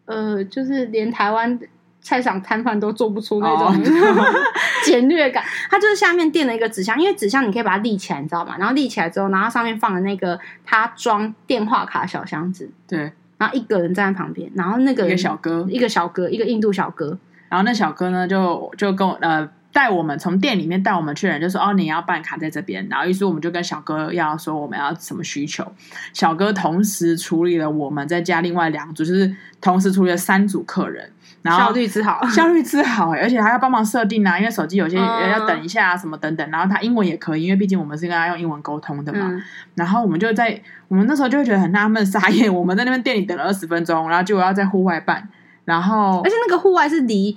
[0.09, 1.59] 呃，就是连台湾
[2.01, 3.85] 菜场摊贩都做不出那种
[4.85, 5.45] 简略感。
[5.71, 8.57] 它就是下面垫了一个纸箱，因为纸箱你可以把它立起来，你知道吗？
[8.59, 12.71] 然后立起来之后，然后上面放了那个它装电话卡小箱子。
[12.89, 13.13] 对。
[13.37, 17.19] 然后一个人站在旁边，然后那个一个小哥，一个小哥，一个印度小哥，
[17.49, 19.49] 然后那小哥呢就就跟我呃。
[19.79, 25.65] 带我们从店里面带我们去的人就说：“哦，你要办卡在这边。”然后于是我们就跟小哥要说我们要什么需求。
[26.13, 31.09] 小哥同时处理了我们再加另外两组，就是同时处理了三组客人，
[31.43, 36.51] 然后效率之好，效率之好，而且还要帮忙设定啊，因为手机有些人要等一下啊什么等等。
[36.51, 39.29] 然后他英文也可以，因为毕竟我们是跟他用英文沟通的嘛。
[39.31, 39.41] 嗯、
[39.77, 45.29] 然后我们就在我们那时候就会觉得很纳闷，傻眼，我们在那边店里等了二十分钟，然后结果要在户外办，
[45.65, 47.37] 然后而且那个户外是离。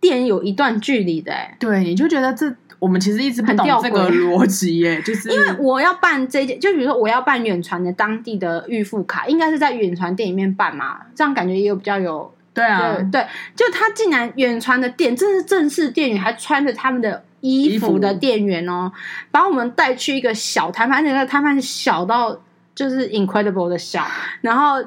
[0.00, 18.90] 店有一段距离的、欸，对，你就觉得这我们其实一直不懂这个逻辑耶， 就是因为我要办这件，就比如说我要办远传的当地的预付卡，应该是在远传店里面办嘛，这样感觉也有比较有，对啊，对，对，就他竟然远传的店，这是正式店员，还穿着他们的衣服的店员哦，
[19.30, 22.40] 把我们带去一个小摊贩，那个摊贩小到
[22.74, 24.06] 就是 incredible 的小，
[24.40, 24.82] 然后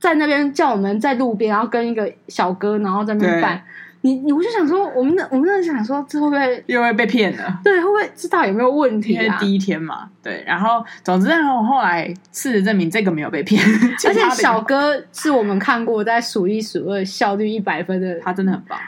[0.00, 3.62] 在那边叫我们在路边，然后跟一个小哥，然后在那边办。
[4.04, 7.58] 你你我就想说，我们那我们那想说，这会不会又会被骗了？
[7.64, 9.22] 对，会不会知道有没有问题、啊？
[9.22, 10.44] 因为第一天嘛，对。
[10.46, 13.64] 然后总之，然后后来事实证明这个没有被骗，
[14.06, 18.78] 而且小哥是我们看过在数一数二效率一百分的，他真的很棒。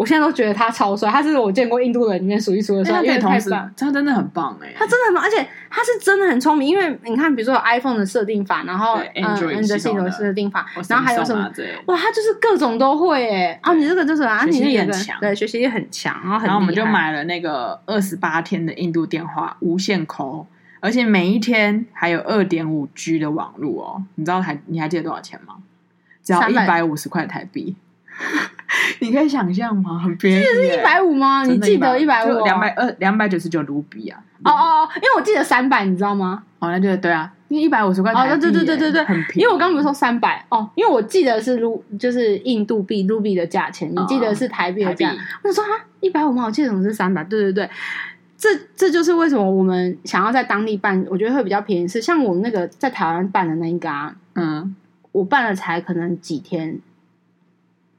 [0.00, 6.66] 我现在都觉得他超帅，他是我见过印度人里面数一数二的帅，因为同时他真的很棒哎，他真的很棒，而且他是真的很聪明。
[6.66, 11.52] 因为你看，比如说有 iPhone 的设定法，然后 Android 系统的设定法，然后还有什么？
[11.84, 13.60] 哇，他就是各种都会哎。
[13.60, 16.46] 啊，你这个就是啊，你这个对，学习力很强，然后很。
[16.46, 20.46] 然后我们就买了那个二十八天的印度电话，无线 call，
[20.80, 24.02] 而且每一天还有二点五 G 的网络哦。
[24.14, 25.56] 你知道还你还记得多少钱吗？
[26.24, 27.76] 只要一百五十块台币。
[29.00, 29.98] 你可以想象吗？
[29.98, 31.42] 很便宜，这是一百五吗？
[31.44, 32.44] 你记得一百五？
[32.44, 34.22] 两百二，两百九十九卢比啊！
[34.44, 36.42] 哦哦哦，因为我记得三百，你知道吗？
[36.58, 39.40] 哦，那就对啊，因为一百五十块台币，对对对对对，很便宜。
[39.40, 45.12] 因为我刚刚不是说三百哦，因为我记得是卢，就是印度币卢比的价钱，你记得是台币的价？
[45.42, 46.44] 我说啊，一百五吗？
[46.44, 47.24] 我记得怎么是三百？
[47.24, 47.70] 对对对，
[48.36, 51.88] 这这就是为什么我们想要在当地办，我觉得会比较便宜。
[51.88, 54.74] 是像我们那个在台湾办的那一个啊，嗯，
[55.12, 56.78] 我办了才可能几天。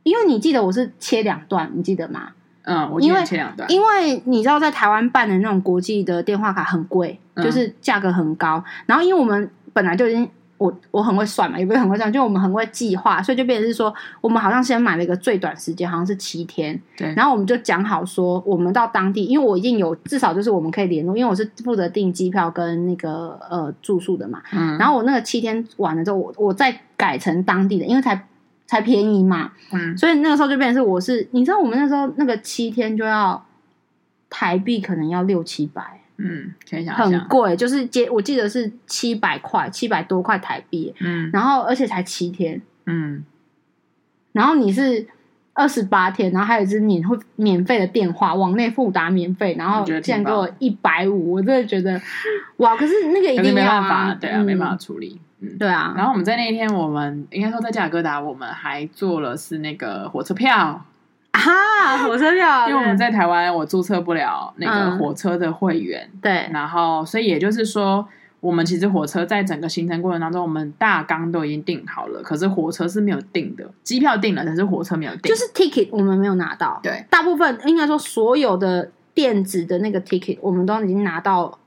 [0.04, 2.30] 因为你记得我是切两段，你记得吗？
[2.64, 3.70] 嗯，我切两段。
[3.72, 8.64] 因为你知道，在台湾办的那种国际的电话卡很贵，嗯、就是价格很高。
[8.86, 16.80] 然后，因为我们本来就已经，我我很会算嘛，也不是很会算，就我们很会计划，所以就变成是说，我们好像先买了一个最短时间，好像是七天。
[16.96, 17.12] 对。
[17.16, 24.40] 然后我们就讲好说，我们到当地，因为我已经有至少就是我们可以联络，因为我是负责订机票跟那个呃住宿的嘛。
[24.54, 24.78] 嗯。
[24.78, 28.28] 然后我那个七天完了之后，我我再改成当地的，因为才。
[28.72, 33.46] 才便宜嘛，嗯，所以那个时候就变成是我是，你知道我们那时候那个七天就要
[34.30, 43.26] 台币可能要六七百，嗯，想想很贵，就是接我记得是七百块，七百多块台币，嗯，然后而且才七天，嗯，
[44.32, 45.06] 然后你是
[45.62, 52.02] 二十八天，然后还有一支免会免费的电话，网内互打免费，然后竟然给我一百五，我真的觉得
[52.58, 55.21] 哇，可是那个一定没办法，对啊，没办法处理。
[55.39, 60.84] 嗯，对啊，然后我们在那一天，我们应该说在加尔各答，我们还做了是那个火车票。
[61.32, 68.06] 啊，火车票，因为我们在台湾我注册不了那个火车的会员，嗯、对，然后所以也就是说，
[68.42, 81.58] 我们其实火车在整个行程过程当中，我们大纲都已经定好了，可是火车是没有定的，机票定了，但是火车没有定，就是 ticket 我们没有拿到，对，大部分应该说所有的电子的那个 ticket 我们都已经拿到，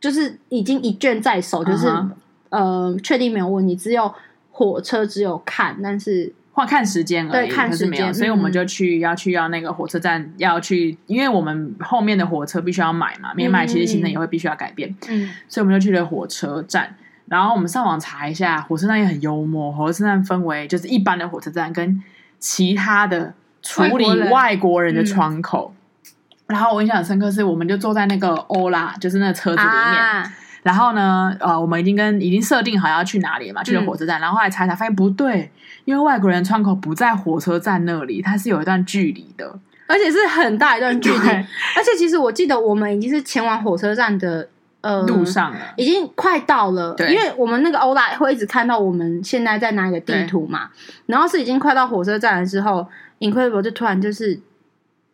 [0.00, 1.86] 就是已经一卷在手，就是。
[1.88, 2.08] Uh huh.
[2.50, 4.12] 呃，确定没有问题，只有
[4.50, 16.94] 火车只有看，但是换看时间而已，对，看时间，所以我们就去要去要那个火车站要去，因为我们后面的火车必须要买嘛，没买其实行程也会必须要改变，嗯，所以我们就去了火车站，
[17.26, 22.02] 然后我们上网查一下，火车站也很幽默，火车站分为就是一般的火车站跟
[22.38, 23.32] 其他的
[23.62, 24.92] 处理外国人。
[24.94, 26.10] 的窗口，嗯、
[26.48, 29.72] 然后我印象很深刻是，我们就坐在那个欧拉，就是那个车子里面。
[29.72, 34.20] 啊然后呢，呃，我们已经跟已经设定好要去哪里了嘛，去了火车站。
[34.20, 35.50] 嗯、然后后来查一查，发现不对，
[35.86, 41.16] 因为外国人窗口不在火车站那里，它是有一段距离的，而且是很大一段距离。
[41.18, 44.46] 而且其实我记得我们已经是前往火车站的
[44.82, 46.92] 呃路上了，已经快到了。
[46.94, 50.68] 对，因为我们那个欧拉会一直看到我们现在在哪里的地图嘛。
[51.06, 52.86] 然后是已经快到火车站的时候
[53.20, 54.38] ，Incredible 就突然就是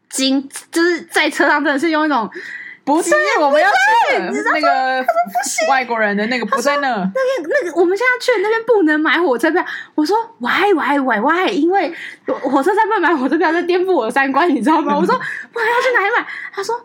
[0.08, 2.28] 惊，就是在车上真的是用一种。
[2.86, 5.04] 不是，我们要去那个
[5.68, 6.88] 外国人的那个不在那。
[6.88, 9.64] 那边那个，我们现在去的那边不能买火车票。
[9.96, 11.50] 我说，why why why why？
[11.50, 11.92] 因为
[12.24, 14.94] 火车站不能买火车票，在颠覆我的三观，你知道吗？
[14.96, 16.24] 我说，我还要去哪里买？
[16.52, 16.76] 他说，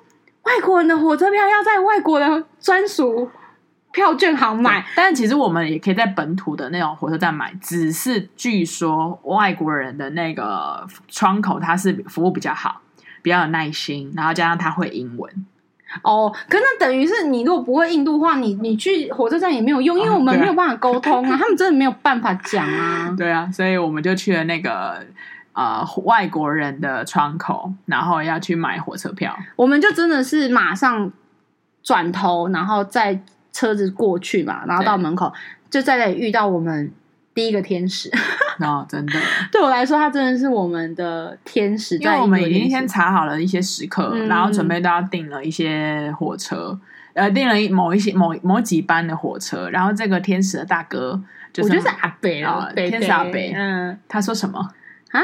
[0.42, 3.30] 外国人的火车票要在外国的专属
[3.92, 4.84] 票券行买。
[4.96, 12.82] 但其实我们也可以在本土的那种火车站买，只是据说外国人的那个窗口他是服务比较好，
[13.22, 15.46] 比较有耐心，然后加上他会英文。
[16.04, 23.14] 哦，可那等于是你如果不会印度话，你你去火车站也没有用，因为我们没有办法沟通啊，他们真的没有办法讲啊。
[23.18, 25.06] 对啊，所以我们就去了那个
[25.54, 29.38] 呃外国人的窗口，然后要去买火车票。
[29.56, 31.12] 我们就真的是马上
[31.84, 33.22] 转头，然后再
[33.52, 35.32] 车子过去嘛，然后到门口
[35.70, 36.92] 就在那里遇到我们。
[37.34, 38.12] 第一个天使，
[38.60, 39.14] 哦，真的，
[39.52, 41.98] 对我来说，他真的是我们的天使。
[41.98, 46.78] 因为我们已经先查好了一些时刻，嗯、然后准备都要订了一些火车，
[47.14, 49.70] 呃，订了某一些某某几班的火车。
[49.70, 51.22] 然后这个天使的大哥，
[51.54, 53.54] 就是、我觉得是阿北啊，天使阿北。
[53.56, 54.60] 嗯，他说什么
[55.12, 55.22] 啊？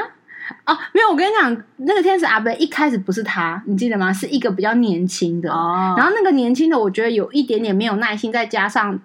[0.66, 4.14] 哦，没有，我跟你讲，那个天使阿北一开始不是他，你记得吗？
[4.14, 5.52] 是一个比较年轻的。
[5.52, 8.98] 哦，然后那个年轻的，我觉得有一点点没有耐心，再加上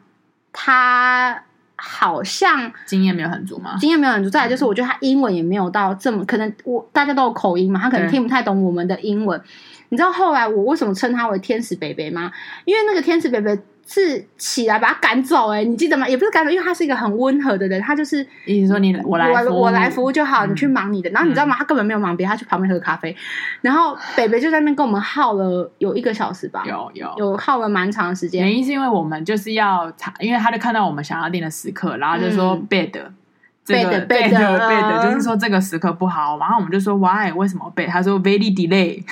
[0.52, 1.42] 他。
[1.84, 3.76] 好像经验没有很足吗？
[3.80, 4.30] 经验没有很足。
[4.30, 6.54] 再来就是，我觉得他英文也没有到这么可能。
[6.64, 9.40] 我大家都有口音嘛，他可能听不太懂我们的英文。
[9.88, 12.30] 你知道后来我为什么称他为天使北北吗？
[12.64, 13.58] 因为那个天使北北。
[13.92, 16.08] 是起来把他赶走哎、欸，你记得吗？
[16.08, 21.10] 也不是赶走，因为他是一个很温和的人，他就是意思说你我来我我来服务就好，嗯、你去忙你的。
[21.10, 21.54] 然后你知道吗？
[21.58, 23.14] 他根本没有忙别，他去旁边喝咖啡。
[23.60, 28.42] 然后北北就在那边跟我们耗了有一个小时吧，有有有耗了蛮长的时间。
[28.42, 33.14] 原因是因为我们就是要查，因为他就看到我们想要订的时刻，然后就说 bad、嗯、
[33.62, 36.38] 这个 bad bad bad 就是说这个时刻不好。
[36.38, 37.88] 然后我们就说 why 为什么 bad？
[37.88, 39.04] 他说 very delay，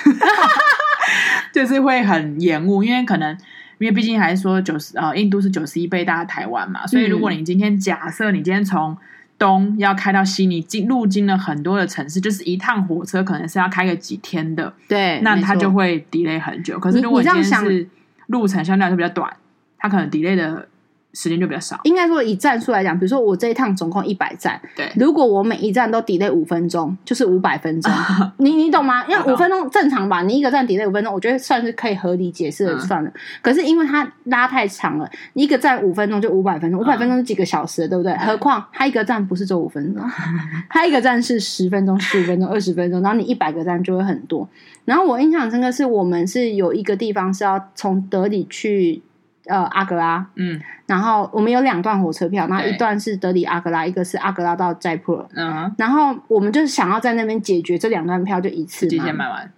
[1.53, 3.37] 就是会很延误，因为可能。
[3.81, 8.95] 因为毕竟还是说九十呃，印度是九十一倍大台湾嘛，所以如果你今天假设你今天从
[9.37, 16.79] 东要开到西，你经路经了很多的城市，就是一趟火车可能是要开个几天的，对，那它就会 delay 很久。
[16.79, 17.87] 可是如果今天是
[18.27, 19.35] 路程相对来说比较短，
[19.77, 20.67] 它可能 delay 的。
[21.13, 27.91] 时间就比较少，应该说以站数来讲，比如说我这一趟总共一百站，对，如果我每一站都 delay 五分钟，就是五百分钟，
[28.37, 29.05] 你你懂吗？
[29.07, 33.09] 因为五分钟正常吧，你一个站 delay 五分钟，我觉得算是可以合理解释的，算了。
[33.09, 38.13] 嗯、可是因为它拉太长了，一个站五分钟就五百分钟，五百分钟是几个小时，对不对？
[38.13, 40.01] 嗯、何况它一个站不是走五分钟，
[40.69, 44.47] 它一个站是十分钟、十五分钟、二十分钟，然后你一百个站就会很多。
[44.85, 49.01] 然后我印象深刻是我们是有一个地方是要从德里去。
[49.47, 59.51] 呃，阿格拉，嗯，然后我们有两段火车票，然后一段是德里阿格拉，一个是阿格拉到斋普尔，嗯，然后我们就是想要在那边解决这两段票，就一次嘛，先买完，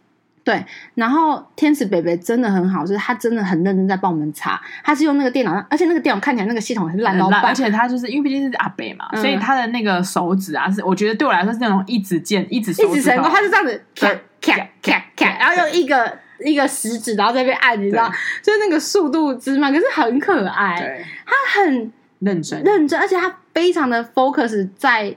[0.46, 0.64] 对。
[0.96, 14.08] 然后天使北北真的很好，就是他真的很认真在帮我们查，他是用那个电脑，而且那个电脑看起来那个系统很烂到爆，而且他就是因为毕竟是阿北嘛，所以他的那个手指啊，是我觉得对我来说是那种一指键，一指一指神功，他是这样子咔
[14.40, 16.23] 咔咔咔，然后用一个。
[16.40, 18.12] 一个食指，然后在那边按，你知道，
[18.42, 20.80] 就是那个速度之慢，可是很可爱。
[20.80, 25.16] 对，他很认真，认真，而且他非常的 focus 在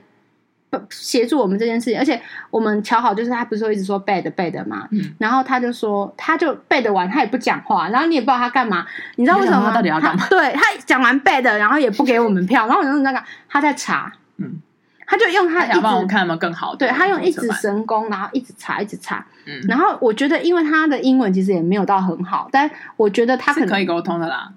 [0.89, 1.97] 协助我们这件事情。
[1.97, 8.85] 而且我们瞧好，就是他不是说一直说 bad bad 嘛，嗯，然后他就说，他就 bad 完，他也不讲话，然后你也不知道他干嘛。
[9.15, 9.69] 你知道为什么吗？
[9.69, 10.27] 他到底要干嘛？
[10.29, 14.61] 对，他讲完 bad，然后也不给我们票，然后我就在那个他在查，嗯。
[15.09, 16.79] 他就用他一直，他想帮我看有没有更好的。
[16.79, 19.25] 对，他用一指神功，然后一直查，一直查。
[19.45, 24.51] 嗯，然后我觉得，因为他的英文其实也没有到很好，但我觉得他可，可以沟通的啦。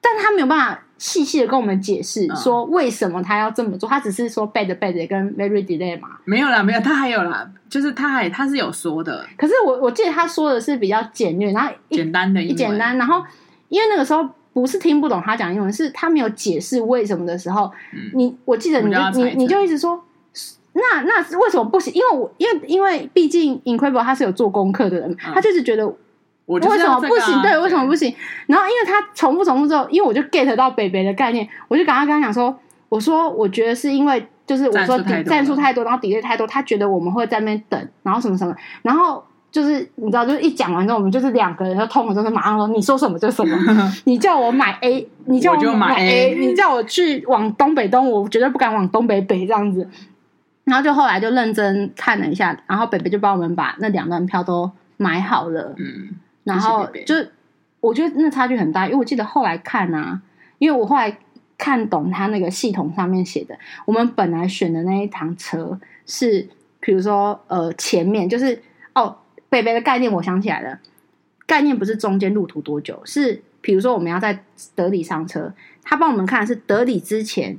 [0.00, 6.10] 但他没有办法细细的跟我们解释说为什么他要这么做，嗯、他只是说 bad bad 跟 very delay 嘛。
[6.24, 9.26] 没有啦，没有，他还有啦，就是他还他是有说的。
[9.36, 12.96] 可是我我记得他说的是比较简略，然后简单的英文，简单。
[12.96, 13.24] 然后
[13.68, 14.28] 因为那个时候。
[14.56, 20.02] 不是听不懂他讲英文，是他没有解释为什么的时候，嗯、你我记得你就你你就一直说，
[20.72, 21.92] 那那为什么不行？
[21.92, 25.86] 因为我因为因为毕竟 Incredible 他是有做功课的人，嗯、他就是觉得
[26.46, 27.34] 为什么不行？
[27.34, 28.14] 啊、对，为什么不行？
[28.46, 39.22] 然后因为他重复重复之后，因为我就 get 到北北的概念，我就赶快跟他讲说，我说我觉得是因为就是我说战术太多，然后 delay 太多，他觉得我们会在那边等，然后什么什么，然后。
[39.56, 43.56] 就是你知道，就是一讲完之后，我们就是两个人就通了，就是马上说你说什么就什么。
[44.04, 49.88] 你叫我买 A，你叫我买 A，你叫我去往东北东，我绝对不敢往东北北这样子。
[50.64, 55.74] 然后就后来就认真看了一下，然后北北就帮我们把那两段票都买好了。
[55.78, 56.10] 嗯，
[56.44, 57.14] 然后就
[57.80, 60.20] 我觉得那差距很大，因为我记得后来看啊，
[60.58, 61.16] 因为我后来
[61.56, 66.46] 看懂他那个系统上面写的，我们本来选的那一趟车是，
[66.78, 68.62] 比如说呃前面就是
[68.94, 69.16] 哦。
[69.48, 70.78] 北北的概念，我想起来了。
[71.46, 74.42] 概念不是中间路途多久，是比如说我们要在
[74.74, 75.52] 德里上车，
[75.84, 77.56] 他帮我们看的是德里之前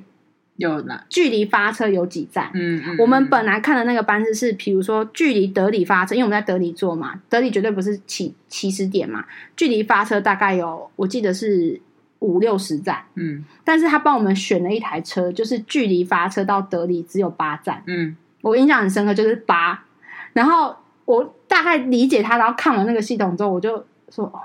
[0.58, 2.52] 有哪距离发车有几站。
[2.54, 9.26] 嗯，嗯，我们本来看的那个班次是，比如说距离德里发车，因为我们在德里坐嘛，德里绝对不是起起始点嘛，
[9.56, 11.80] 距离发车大概有，我记得是
[12.20, 19.86] 五六十站，嗯但是他帮我们选了一台车，就是距离发车到德里只有八站，嗯，我印象很深刻，就是八。
[20.34, 20.76] 然后
[21.08, 24.40] 我大概理解他，然后看完那个系统之后，我就说，哦，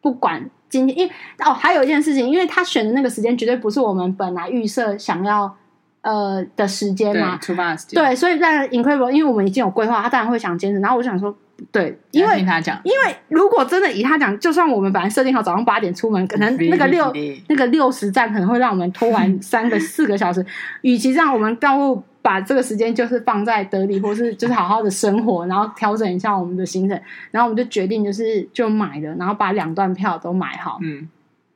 [0.00, 1.12] 不管今天，因为
[1.44, 5.56] 哦，还有一件事情，因为他选的那个时间绝对不是我们本来预设想要
[6.00, 10.80] 呃的时间嘛对，，出发的时间，对，所以在 Incredible，因为我们已经有规划，他当然会想坚持。
[10.80, 11.32] 然后我就想说，
[11.70, 17.12] 对，因为听他讲，因为如果真的以他讲，就算我们本来设定好早上八点出门，可能那个六
[17.48, 20.44] 那个六十站可能会让我们拖完三个 四个小时。
[20.80, 26.98] 与其这样，我们倒不如把这个时间就是放在德里，或是就是好好的生活，然后调整一下我们的行程。
[27.32, 30.78] 然后我们就决定就是就买了，然后把两段票都买好。
[30.82, 31.08] 嗯，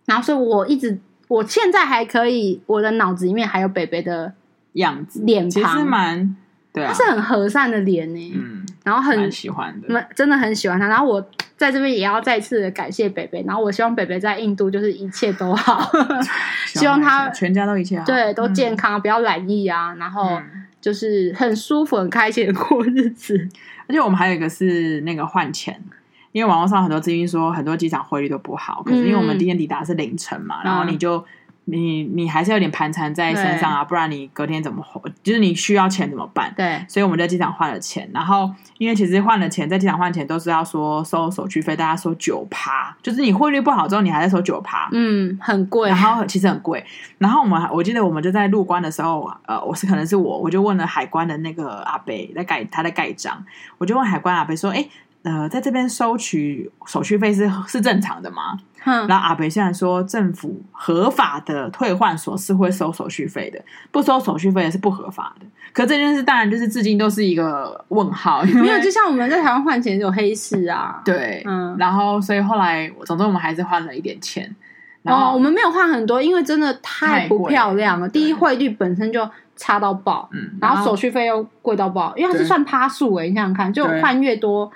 [0.04, 0.98] 然后所以我一直
[1.28, 4.32] 我现在还可以，我的脑子里面还有北北的
[4.72, 6.36] 样子脸庞其实蛮
[6.72, 11.26] 对啊，他是很和善的脸呢，嗯，然后很喜欢的，蛮真的很喜欢他，然后我
[11.56, 15.90] 在这边也要再次的感谢北北，然后我希望北北在印度就是一切都好，
[16.66, 20.62] 希望他全家都一切好，对都健康，不要懒疫啊，然后嗯。
[20.78, 23.48] 就是很舒服、很开心的过日子。
[23.88, 25.82] 而且我们还有一个是那个换钱，
[26.30, 31.24] 因为网络上很多资讯说很多机场汇率都不好，可是因为我们第一天抵达是凌晨嘛，嗯然后你就
[31.68, 34.84] 你你还是有点盘缠在身上啊，不然你隔天怎么
[35.22, 36.52] 就是你需要钱怎么办？
[36.56, 38.48] 对，所以我们在机场换了钱，然后
[38.78, 46.84] 因为其实换了钱，在机场换钱都是要说收手续费，大家收九趴，就是你汇率不好之后，你还在收九趴，嗯，很贵，然后其实很贵。
[47.18, 53.44] 然后我们我记得我们就在入关的时候，呃，我是可能是我，我就问了海关的那个阿北在盖他在盖章，
[53.78, 54.86] 我就问海关阿北说，哎。
[55.26, 58.56] 呃，在这边收取手续费是是正常的吗？
[58.84, 63.60] 哼然后阿北现在说，政府合法的退换所是会收手续费的，
[63.90, 65.46] 不收手续费也是不合法的。
[65.72, 74.54] 可这件事当然就是至今都是一个问号，没有，就像我们在台湾换钱有黑市啊，对，嗯然后所以后来，总之我们还是换了一点钱。
[75.02, 78.08] 然后、哦，我们没有换很多，因为真的太不漂亮了。
[78.08, 84.68] 太贵第一，汇率本身就差到爆，嗯，然后手续费又贵到爆，因为它是算趴数诶，你想想看，就对换越多，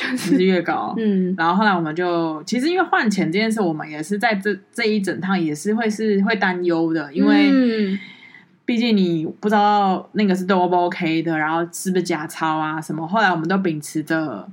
[0.16, 0.94] 是越高。
[0.96, 7.98] 嗯，然后后来我们就其实因为换钱这件事，我们也是在这这一整趟也是会是会担忧的，因为嗯
[8.64, 13.08] 毕竟你不知道那个是都 O 不 OK 的，然后是不是假钞啊什么。
[13.08, 14.46] 后来我们都秉持着，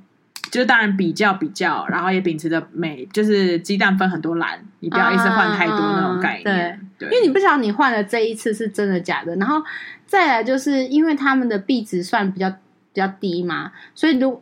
[0.49, 6.79] 就是当然比较比较，然后也秉持着每就是鸡蛋分很多篮，你不要一次换太多那种概念。
[6.97, 9.61] 对，因为你不晓得你换了这一次是真的假的，然后
[10.07, 12.57] 再来就是因为他们的币值算比较比
[12.93, 14.41] 较低嘛，所以如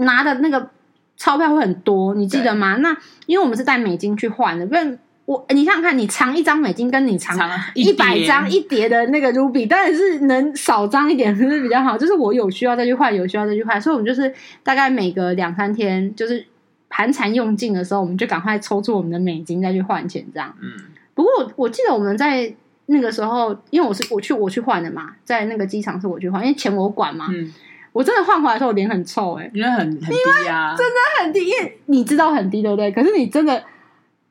[0.00, 0.70] 拿的那个
[1.16, 2.76] 钞票会很多，你记得吗？
[2.76, 2.96] 那
[3.26, 7.38] 因为我们是带美金去换的，不然我你想想看，你藏一张美金跟你藏
[7.74, 11.96] 一百叠张一叠的那个卢比，当然是能少张一点是比较好。
[11.96, 14.32] 就是我有需要再去换，有需要再去换，所以我们就是
[14.62, 16.44] 大概每隔两三天，就是
[16.88, 20.52] 盘缠用尽的时候，我们就赶快抽出我们的美金再去换钱，这样。
[20.60, 20.72] 嗯，
[21.14, 22.52] 不过我我记得我们在
[22.86, 27.28] 那个时候，因为我是我去我去换的嘛，在那个机场是我去换，因为钱我管嘛。
[27.30, 27.52] 嗯，
[27.92, 32.90] 我真的换回来的时候，我脸很臭哎、欸，因为很很低啊，真的很低，因为你知道很低，对不对？
[32.92, 33.62] 可是你真的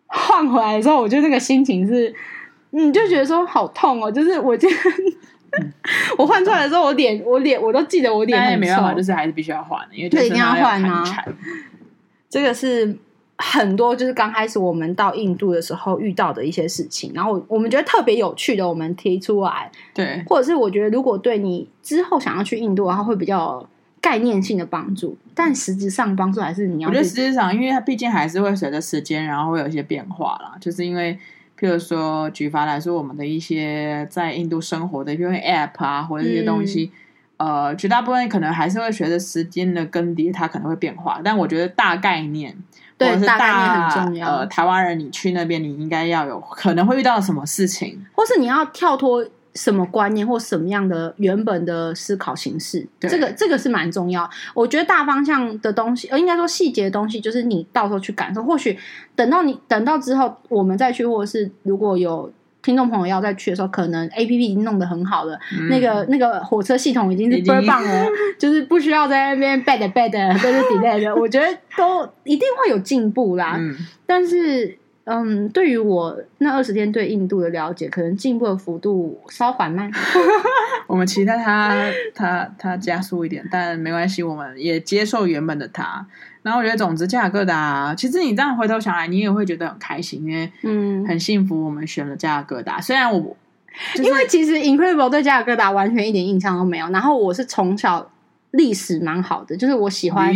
[0.08, 2.14] 换回来的时候，我觉得那个心情是，
[2.72, 4.80] 你就觉得说好痛哦，就是我今天
[6.18, 8.98] 我换出来的时候，我脸我脸我都记得我脸很臭也没办法，臭。
[8.98, 11.04] 就是还是必须要换的，因为就一定要换啊。
[11.04, 11.26] 啊。
[12.30, 12.96] 这个是
[13.42, 23.70] 很多就是刚开始我们到印度的时候遇到的一些事情，然后我们觉得特别有趣的，我们提出来，对，或者是我觉得如果对你之后想要去印度的话，会比较有
[24.02, 27.04] 概念性的帮助，但实质上帮助还是你要我觉得。
[27.06, 30.58] 实质上，因为它毕竟还是会随着时间，然后会有一些变化啦。
[30.60, 31.18] 就是因为，
[31.58, 36.92] 譬如说，举凡来说，我们的一些在印度生活的，因为 App 啊，或者一些东西，
[37.38, 41.22] 嗯呃，绝大部分可能还是会随着时间的更迭，它可能会变化。
[41.24, 42.54] 但我觉得大概念，
[43.00, 48.06] 对是大概念很重要呃，台湾人你去那边，你应该要有可能会遇到什么事情。
[48.14, 49.26] 或是你要跳脱
[49.56, 54.30] 什么观念或什么样的原本的思考形式，这个这个是蛮重要。
[54.54, 58.44] 我觉得大方向的东西，呃，应该说细节的东西，就是你到时候去感受。
[58.44, 58.78] 或许
[59.16, 62.32] 等到你等到之后，我们再去，或者是如果有
[62.62, 68.06] 听众朋友要再去的时候，可能 A P P 已经弄得很好了，嗯那个那个火车系统已经是已经倍儿棒了，
[68.38, 71.16] 就是不需要在那边 bad bad 都是 delay 的。
[71.16, 71.48] 我觉得
[71.78, 73.56] 都一定会有进步啦。
[73.58, 79.90] 嗯，但是，嗯，对于我那二十天对印度的了解，可能进步的幅度稍缓慢。
[80.86, 81.74] 我们期待它
[82.14, 86.06] 它它加速一点，但没关系，我们也接受原本的它。
[86.42, 92.80] 然后我觉得，总之，加尔各答，其实你这样回头想来，你也会觉得很开心，因为嗯，很幸福，我们选了加尔各答。
[92.80, 93.36] 虽然我、
[93.94, 96.90] 就是、因为其实 Incredible 对加尔各答完全一点印象都没有。
[96.90, 98.10] 然后我是从小
[98.52, 100.34] 历史蛮好的，就是我喜欢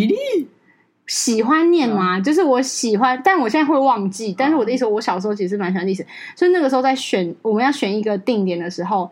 [1.08, 2.18] 喜欢念吗？
[2.18, 4.34] 嗯、就是我喜欢，但我现在会忘记。
[4.38, 9.10] 但是我的意思，我小时候其实蛮喜欢历史，所以那个时候在选我们要选一个定点的时候，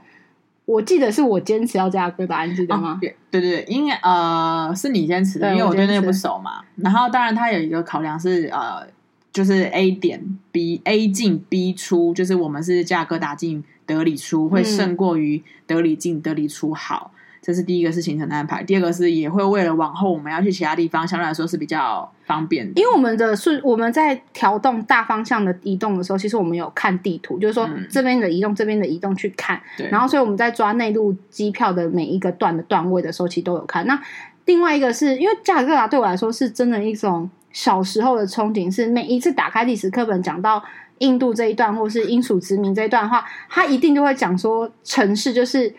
[0.71, 2.97] 我记得是我坚持要加哥达，你记得吗？
[3.01, 6.61] 对对对，因为呃是你坚持的，因为我对那个不熟嘛。
[6.77, 8.87] 然后当然它有一个考量是呃，
[9.33, 17.11] 就是 A 点 B A 进 B 出，就是我们是加哥打进德里出，会胜过于德里进德里出好。
[17.41, 22.79] 这是第一个是行程的安排，第二个是也会为了往后我们要去其他地方，相对来说是比较方便的。
[22.79, 29.59] 因为我们的是我们在调动大方向的移动的时候，其实我们有看地图，就是说这边的移动、嗯、这边的移动去看。
[29.75, 29.89] 对。
[29.89, 33.87] 然后，所以我们在抓内陆机票的每一个段的段位的时候，其实都有看。
[33.87, 33.99] 那
[34.45, 40.63] 另外一个是因为加尔各答对我来说是真的一种小时候的憧憬，是每一次打开历史课本讲到
[40.99, 45.73] 印度这一段，或是英属殖民这一段的话，他一定就会讲说城市就是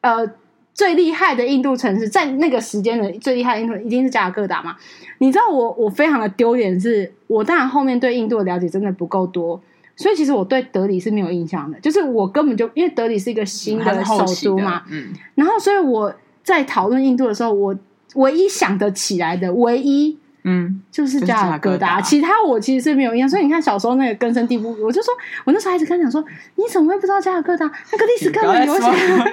[0.00, 0.26] 呃。
[0.74, 4.76] 最厉害的印度城市，在那个时间的最厉害的印度一定是加尔各答嘛？
[5.18, 9.60] 你知道我我非常的丢脸，是我当然后面对印度的了解真的不够多，
[9.96, 11.78] 所以其实我对德里是没有印象的。
[11.80, 17.76] 就是我根本就因为德里是一个新的首都嘛，嗯，然后所以我在讨论印度的时候，我
[18.14, 20.18] 唯一想得起来的唯一。
[20.44, 23.28] 嗯，就是加尔各答，其他我其实是没有印象。
[23.28, 25.14] 所以你看小时候那个根深蒂固，我就说，
[25.44, 26.24] 我那时候还一直跟他讲说，
[26.56, 27.64] 你怎么会不知道加尔各答？
[27.92, 28.86] 那个历史课本有写。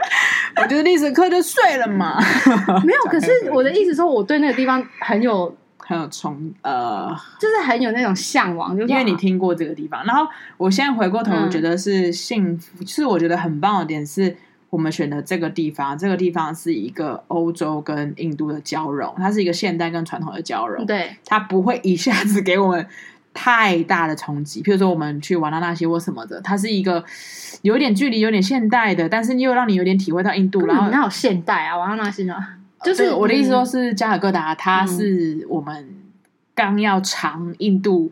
[0.62, 2.20] 我觉得历史课就睡了嘛。
[2.86, 10.05] 没有，可是我的意思说，我对那个地方很有 很有憧呃，就是很有那种向往，就是因为你听过这个地方。
[10.05, 14.36] 然后我现在回过头，我觉得是幸福，嗯、是我觉得很棒的点是。
[14.70, 20.86] 我们选的这个地方，这个地方是一个欧洲跟印度的交融，它是一个现代跟传统的交融。
[20.86, 22.86] 对，它不会一下子给我们
[23.34, 24.61] 太大的冲击。
[24.61, 27.03] 譬如说，我们去瓦拉纳西或什么的，它是一个
[27.63, 30.65] 有点距离、有点现代的，但是又让你有点体会到印度。
[30.67, 31.76] 然后哪有现代啊？
[31.76, 32.36] 瓦拉纳西呢？
[32.86, 35.89] 就是、呃、我的意思说，是加尔各答，它是我们
[36.53, 38.11] 刚要尝印度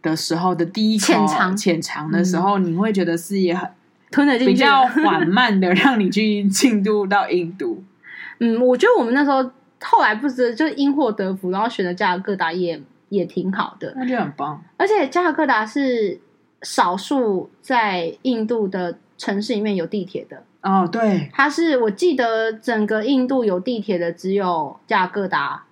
[0.00, 3.68] 的时候的第一口浅尝浅尝的时候，嗯、你会觉得是也很。
[4.10, 7.82] 吞得进去，比较缓慢的让你去进度到印度。
[8.40, 9.42] 嗯，我觉得我们那时候
[9.80, 14.62] 后来不是就因祸得福，然后选的加尔各答也也挺好的，那就很棒。
[14.76, 16.20] 而且加尔各答是
[16.62, 20.44] 少数在印度的城市里面有地铁的。
[20.62, 25.64] 哦，对，它是我记得整个印度有地铁的只有加尔各答，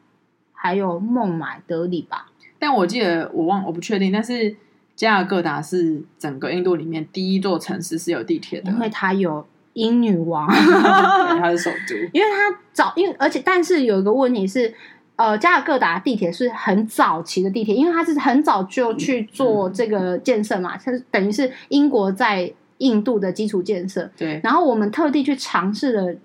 [0.53, 2.26] 还有孟买、德里吧。
[2.59, 4.57] 但我记得我忘我不确定，但是。
[4.97, 10.49] 加尔各答是整个印度里面第一座城市是有地铁的，因为它有英女王，
[11.38, 11.94] 它是首都。
[12.12, 14.72] 因为它早，因为而且但是有一个问题是，
[15.16, 24.11] 呃，加尔各答地铁是很早期的地铁，因为它是很早就去做这个建设嘛，它、嗯、等于是英国在印度的基础建设。
[24.16, 26.16] 对，然后我们特地去尝试了。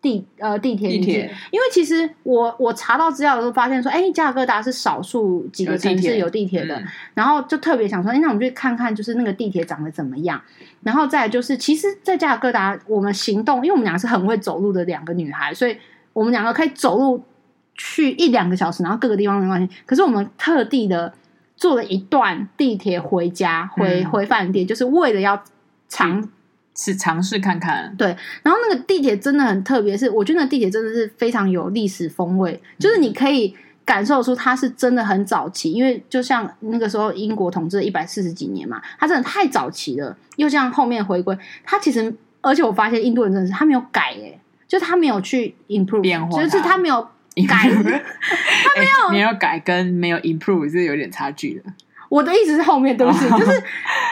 [0.00, 10.40] 地呃地铁，地铁，因为其实我我查到资料的时候发现说，哎，加尔各答是少数几个城市有地铁的，铁嗯、然后就特别想说，哎，那我们去看看，就是那个地铁长得怎么样。
[10.84, 15.76] 然后再来就是，其实，在加尔各答我们行动，因为我们两个是很会走路的两个女孩，所以
[16.12, 17.24] 我们两个可以走路
[17.74, 19.68] 去一两个小时，然后各个地方没关系。
[19.84, 21.12] 可是我们特地的
[21.56, 25.42] 坐了一段地铁回家，回、嗯、回饭店，就是为了要
[25.88, 26.30] 尝。
[26.78, 28.06] 是尝试看看，对。
[28.44, 33.52] 然后那个地铁真的很特别，是我觉得那地铁真的是非常有历史风味，就是你可以
[33.84, 40.16] 感受出它是真的很早期，因为就像那个时候英国统治了一百四十几年嘛，它真的太早期了。
[40.36, 47.02] 又像后面回归，它其实而且我发现印度人真的是他没有改，哎，就他没有去 improve 变化，就是他没有
[47.48, 51.62] 改， 他没有没有改跟没有 improve 是有点差距的。
[52.08, 53.62] 我的意思是后面都是，就是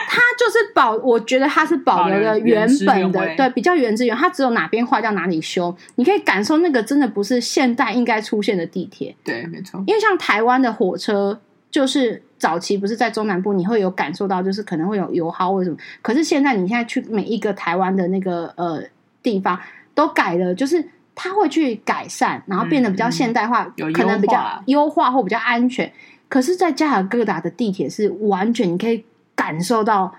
[0.07, 4.21] 它就是保，我觉得它是保留了原本的，对，比较原汁原味。
[4.21, 9.15] 它只有哪边坏掉哪里修，你可以感受那个真的不是现代应该出现的地铁。
[9.23, 9.83] 对，没错。
[9.87, 11.39] 因为像台湾的火车，
[11.71, 15.77] 就是早期不是在中南部，你会有感受到，就是可能会有油耗或者什么。
[16.01, 18.83] 可是现在你现在去每一个台湾的那个呃
[19.23, 19.59] 地方，
[19.95, 25.91] 都改了，就是它会去改善，然后变得比较现代化，可能比较优化或比较安全。
[26.29, 29.03] 可是，在加尔各答的地铁是完全你可以
[29.35, 30.13] 感受到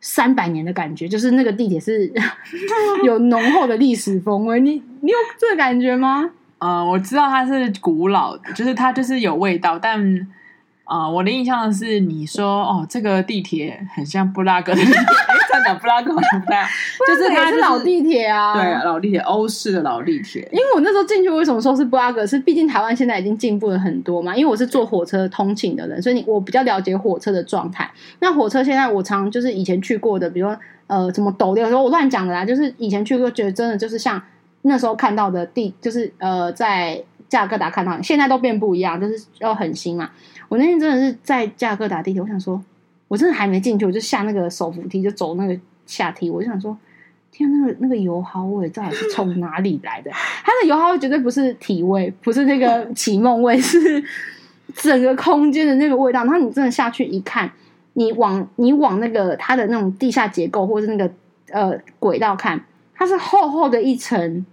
[0.00, 2.12] 三百年的感觉，就是那个地铁是
[3.04, 4.60] 有浓厚的历史风味。
[4.60, 6.30] 你你有这个感觉吗？
[6.58, 10.28] 呃，我知道它是古老的，就是它就是有味道，但。
[10.86, 16.64] 啊、呃，我的印象是你说哦，这个地铁很像布拉格的地铁， 哎，真的布拉格好像不太，
[17.08, 20.48] 就是它是老地铁啊，对，老地铁，欧式的老地铁。
[20.52, 22.24] 因为我那时候进去，为什么说是布拉格？
[22.24, 24.36] 是毕竟台湾现在已经进步了很多嘛。
[24.36, 27.90] 因为我是坐火车通勤的人，所以你我比较了解火车的状态。
[28.20, 30.56] 那火车现在我常就是以前去过的，比如说
[30.86, 34.22] 呃，什么斗六，有时候我乱讲的啦，就是以前去过，觉得真的就是像
[34.62, 37.02] 那时候看到的地，就是呃，在。
[37.28, 40.08] 加尔各答看到，现在都变不一样，就是要很新嘛。
[40.48, 42.62] 我那天真的是在加尔各答地铁，我想说，
[43.08, 46.76] 我真的还没进去，我就下那个手扶梯，就走那个下梯，我就想说，
[47.32, 50.10] 天，那个那个油耗味到底是从哪里来的？
[50.12, 54.02] 它的油耗味绝对不是体味，不是那个启梦味， 是
[54.74, 56.24] 整个空间的那个味道。
[56.24, 57.50] 然后你真的下去一看，
[57.94, 61.12] 你往你往那个它的那种地下结构，或者是那个
[61.50, 64.46] 呃轨道看，它是厚厚的一层。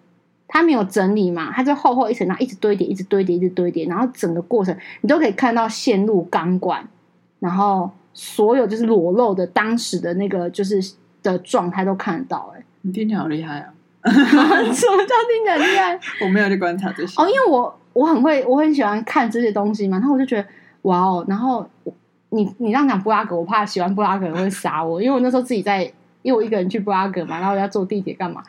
[0.48, 6.88] 它没有整理嘛，它就厚厚一层，然后一直堆叠，一直堆叠，一直堆叠，然后整个过程你都可以看到线路、钢管，
[7.40, 10.80] 然后所有就是裸露的当时的那个就是
[11.24, 12.54] 的状态都看得到。
[12.56, 13.74] 哎，你听起来好厉害啊！
[14.04, 16.00] 什么叫听起来厉害？
[16.22, 20.46] 我没有去观察这些哦，因为我我很会，我很喜欢看这些东西嘛，然后我就觉得
[20.84, 21.68] 哇哦，然后
[22.30, 25.84] 你你这样讲布拉格，我怕喜欢布拉格人会杀我，因为我那时候自己在，
[26.22, 28.44] 因为我一个人去布拉格嘛，然后我要坐地铁干嘛？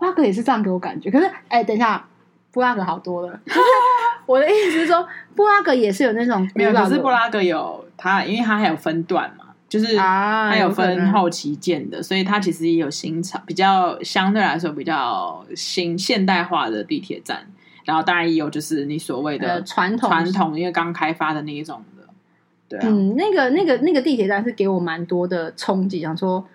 [0.00, 2.08] 布拉格也是这样给我感觉，可是哎、欸，等一下，
[2.50, 3.38] 布拉格好多了。
[4.24, 17.46] 我的意思是说，布拉格也是有那种没有，可是布拉格有它，因为它还有分段嘛，就是它有分后期建的，啊、所以它其实也有新潮，比较相对来说比较新现代化的地铁站。
[17.84, 22.04] 然后当然也有就是你所谓的传统传统，因为刚开发的那一种的。
[22.68, 26.46] 对啊，嗯，那个那个那个地铁站是给我蛮多的冲击，想说，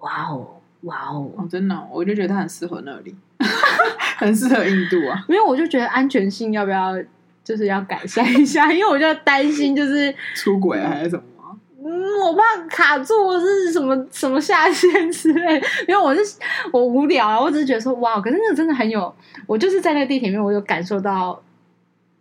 [0.00, 0.53] 哇哦。
[0.84, 3.14] 哇、哦，真的，我就觉得它很适合那里，
[4.18, 5.24] 很适合印度啊。
[5.28, 6.94] 因为我就觉得安全性要不要
[7.42, 11.22] 就是要改善一下， 因为我就担心就是出轨啊还是什么？
[11.86, 11.92] 嗯，
[12.26, 15.54] 我怕卡住，或是什么什么下线之类。
[15.86, 16.20] 因为我是
[16.72, 19.14] 我无聊啊，我只是觉得说哇，可是那个真的很有，
[19.46, 21.42] 我就是在那个地铁里面，我有感受到，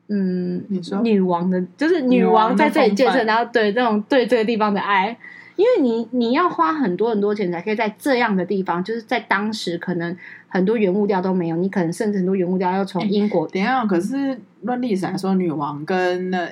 [0.09, 5.17] 嗯，你说女王的，就是女王在这里建设，然后对这种对这个地方的爱。
[5.55, 10.15] 因为你你要花很多很多钱才可以在这样的地方，就是在当时可能
[10.47, 13.47] 很多原物料都没有，你可能甚至很多原物料要从英国。
[13.47, 16.49] 等一下，可是论历史来说，女王跟那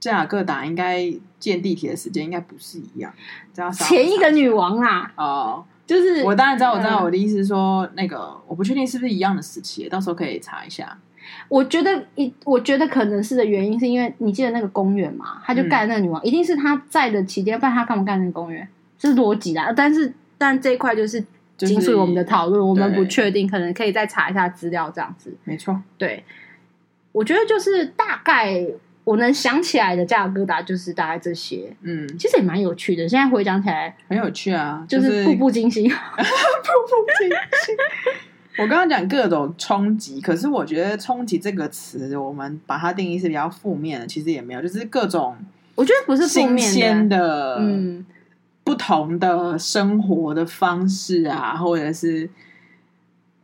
[0.00, 3.12] 加尔各答应该建地铁的时间应该不是一样。
[3.54, 10.98] 这样前一个女王啊，哦，就是我当然知道，我知道我的意思是说，那个我不确定是不是一样的时期，到时候可以查一下。
[11.48, 18.66] 我觉得一，我觉得可能是的原因，是因为你记得那个公园嘛，他就盖那个女王，嗯、一定是他在的期间，不然他干嘛盖那个公园？
[18.98, 19.74] 这是逻辑的。
[19.76, 21.22] 但是，但这一块就是
[21.56, 25.34] 仅属于我们的讨论，就是、我们不确定，可能可以再查一下资料，这样子。
[25.44, 26.24] 没错，对，
[27.12, 28.66] 我觉得就是大概
[29.04, 31.74] 我能想起来的加尔各答就是大概这些。
[31.82, 35.98] 嗯，其实也蛮有趣的，现在回想起来很有趣啊，就是步步惊心， 步步
[37.18, 37.76] 惊心。
[38.58, 45.36] 我刚刚讲各种冲击，可是我觉得“冲击”这个词，我们把它定义是比较负面的，其实也没有，就是各种
[45.74, 48.04] 我觉得不是新鲜的，嗯，
[48.64, 52.28] 不同的生活的方式啊，或者是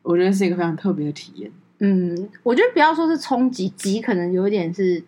[0.02, 1.50] 我觉得是一个非常特别的体验。
[1.80, 5.04] 嗯，我觉得不要说是冲击，击可能有一点是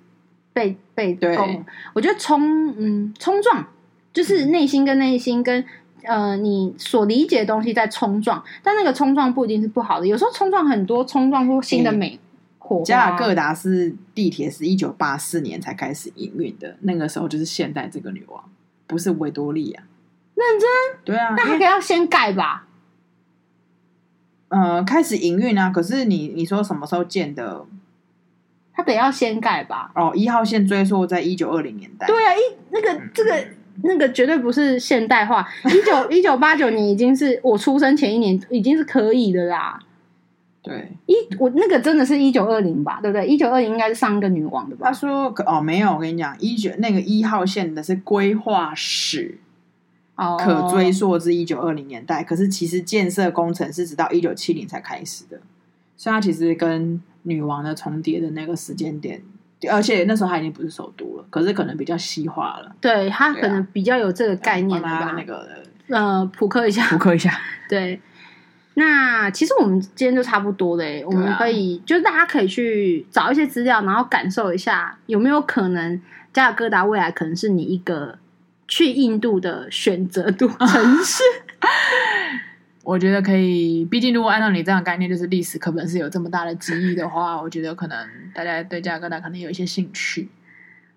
[0.53, 1.65] 被被攻。
[1.95, 3.67] 我觉得冲，嗯，冲撞
[4.13, 5.65] 就是内心跟内心跟。
[6.07, 10.07] 呃，你所理解的东西在冲撞，但那个冲撞不一定是不好的。
[10.07, 12.21] 有时候冲撞很多，冲撞出新的美
[12.59, 12.85] 火花。
[12.85, 18.45] 加尔各答是地铁是一九八四年才开始营运的，那个时候就是现代这个女王，
[18.87, 19.83] 不是维多利亚。
[20.35, 20.69] 认真？
[21.05, 22.67] 对啊，那还可以要先盖吧？
[24.49, 27.65] 呃，开始营运啊，可是你你说什么时候建的？
[28.75, 29.93] 他得要先盖吧？
[29.95, 32.07] 哦，一号线追溯在一九二零年代。
[32.07, 32.41] 对啊，一
[32.71, 33.45] 那个、嗯、这个。
[33.83, 39.81] 那个绝对不是现代化，一九 一九八九年已经是我出生前一年，已经是可以的啦。
[40.63, 43.27] 对，一我那个真的是一九二零吧，对不对？
[43.27, 44.87] 一九二零应该是上一个女王的吧？
[44.87, 49.39] 他说哦，没有，我跟你讲，一九那个一号线的是规划史，
[50.17, 55.41] 哦，可追溯至一九二零年代，可是其实建设工程是直到一九七零才开始的，
[55.99, 59.21] 所以它其实跟女王的重叠的那个时间点。
[59.67, 62.71] 而且那时候他已经不是首都了，可是可能比较西化了。
[62.81, 65.15] 对，他可能比较有这个概念吧。
[65.17, 65.47] 那个
[65.89, 67.31] 呃，普克一下，普克一下。
[67.69, 68.01] 对，
[68.75, 76.01] 那其实我们今天就差不多嘞，啊、我们可以就是大家可以去找一些资料，然后感受一下有没有可能
[76.33, 78.19] 加尔各答未来可能是你一个
[78.67, 81.23] 去印度的选择度城市。
[82.85, 87.97] 我觉得可以，毕竟如果按照你这样的概念，就是历史课本是有这么大的记忆的话，我觉得可能
[88.35, 90.29] 大家对加尔各答可能有一些兴趣，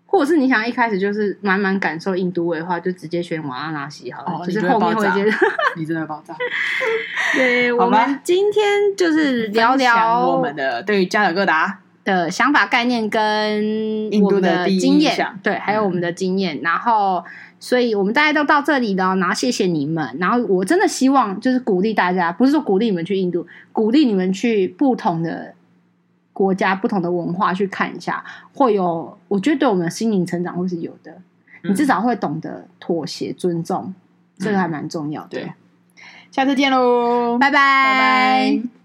[0.05, 5.37] 或者是你想一开始就是满满感受印度味的话，就直接选瓦拉纳西好了，哦、就是后面会接着
[5.77, 6.35] 你真的爆炸。
[7.33, 8.63] 对，我们今天
[8.97, 11.79] 就是聊聊我们的对于加尔各答。
[12.03, 17.23] 的想法、概念跟我们的经验，对，还有我们的经验，嗯、然后。
[17.59, 20.15] 所以我们大家都到这里了，然后谢谢你们。
[20.19, 25.53] 然后我真的希望就是鼓励大家，不是说鼓励你们去印度，鼓励你们去不同的
[26.33, 31.17] 国家、不同的文化去看一下，会有我觉得对我们的心灵成长会是有的。
[31.63, 33.93] 你至少会懂得妥协、尊重，
[34.37, 35.29] 这个还蛮重要的。
[35.31, 35.51] 对，
[36.31, 37.57] 下次见喽，拜拜。
[37.57, 38.76] 拜拜。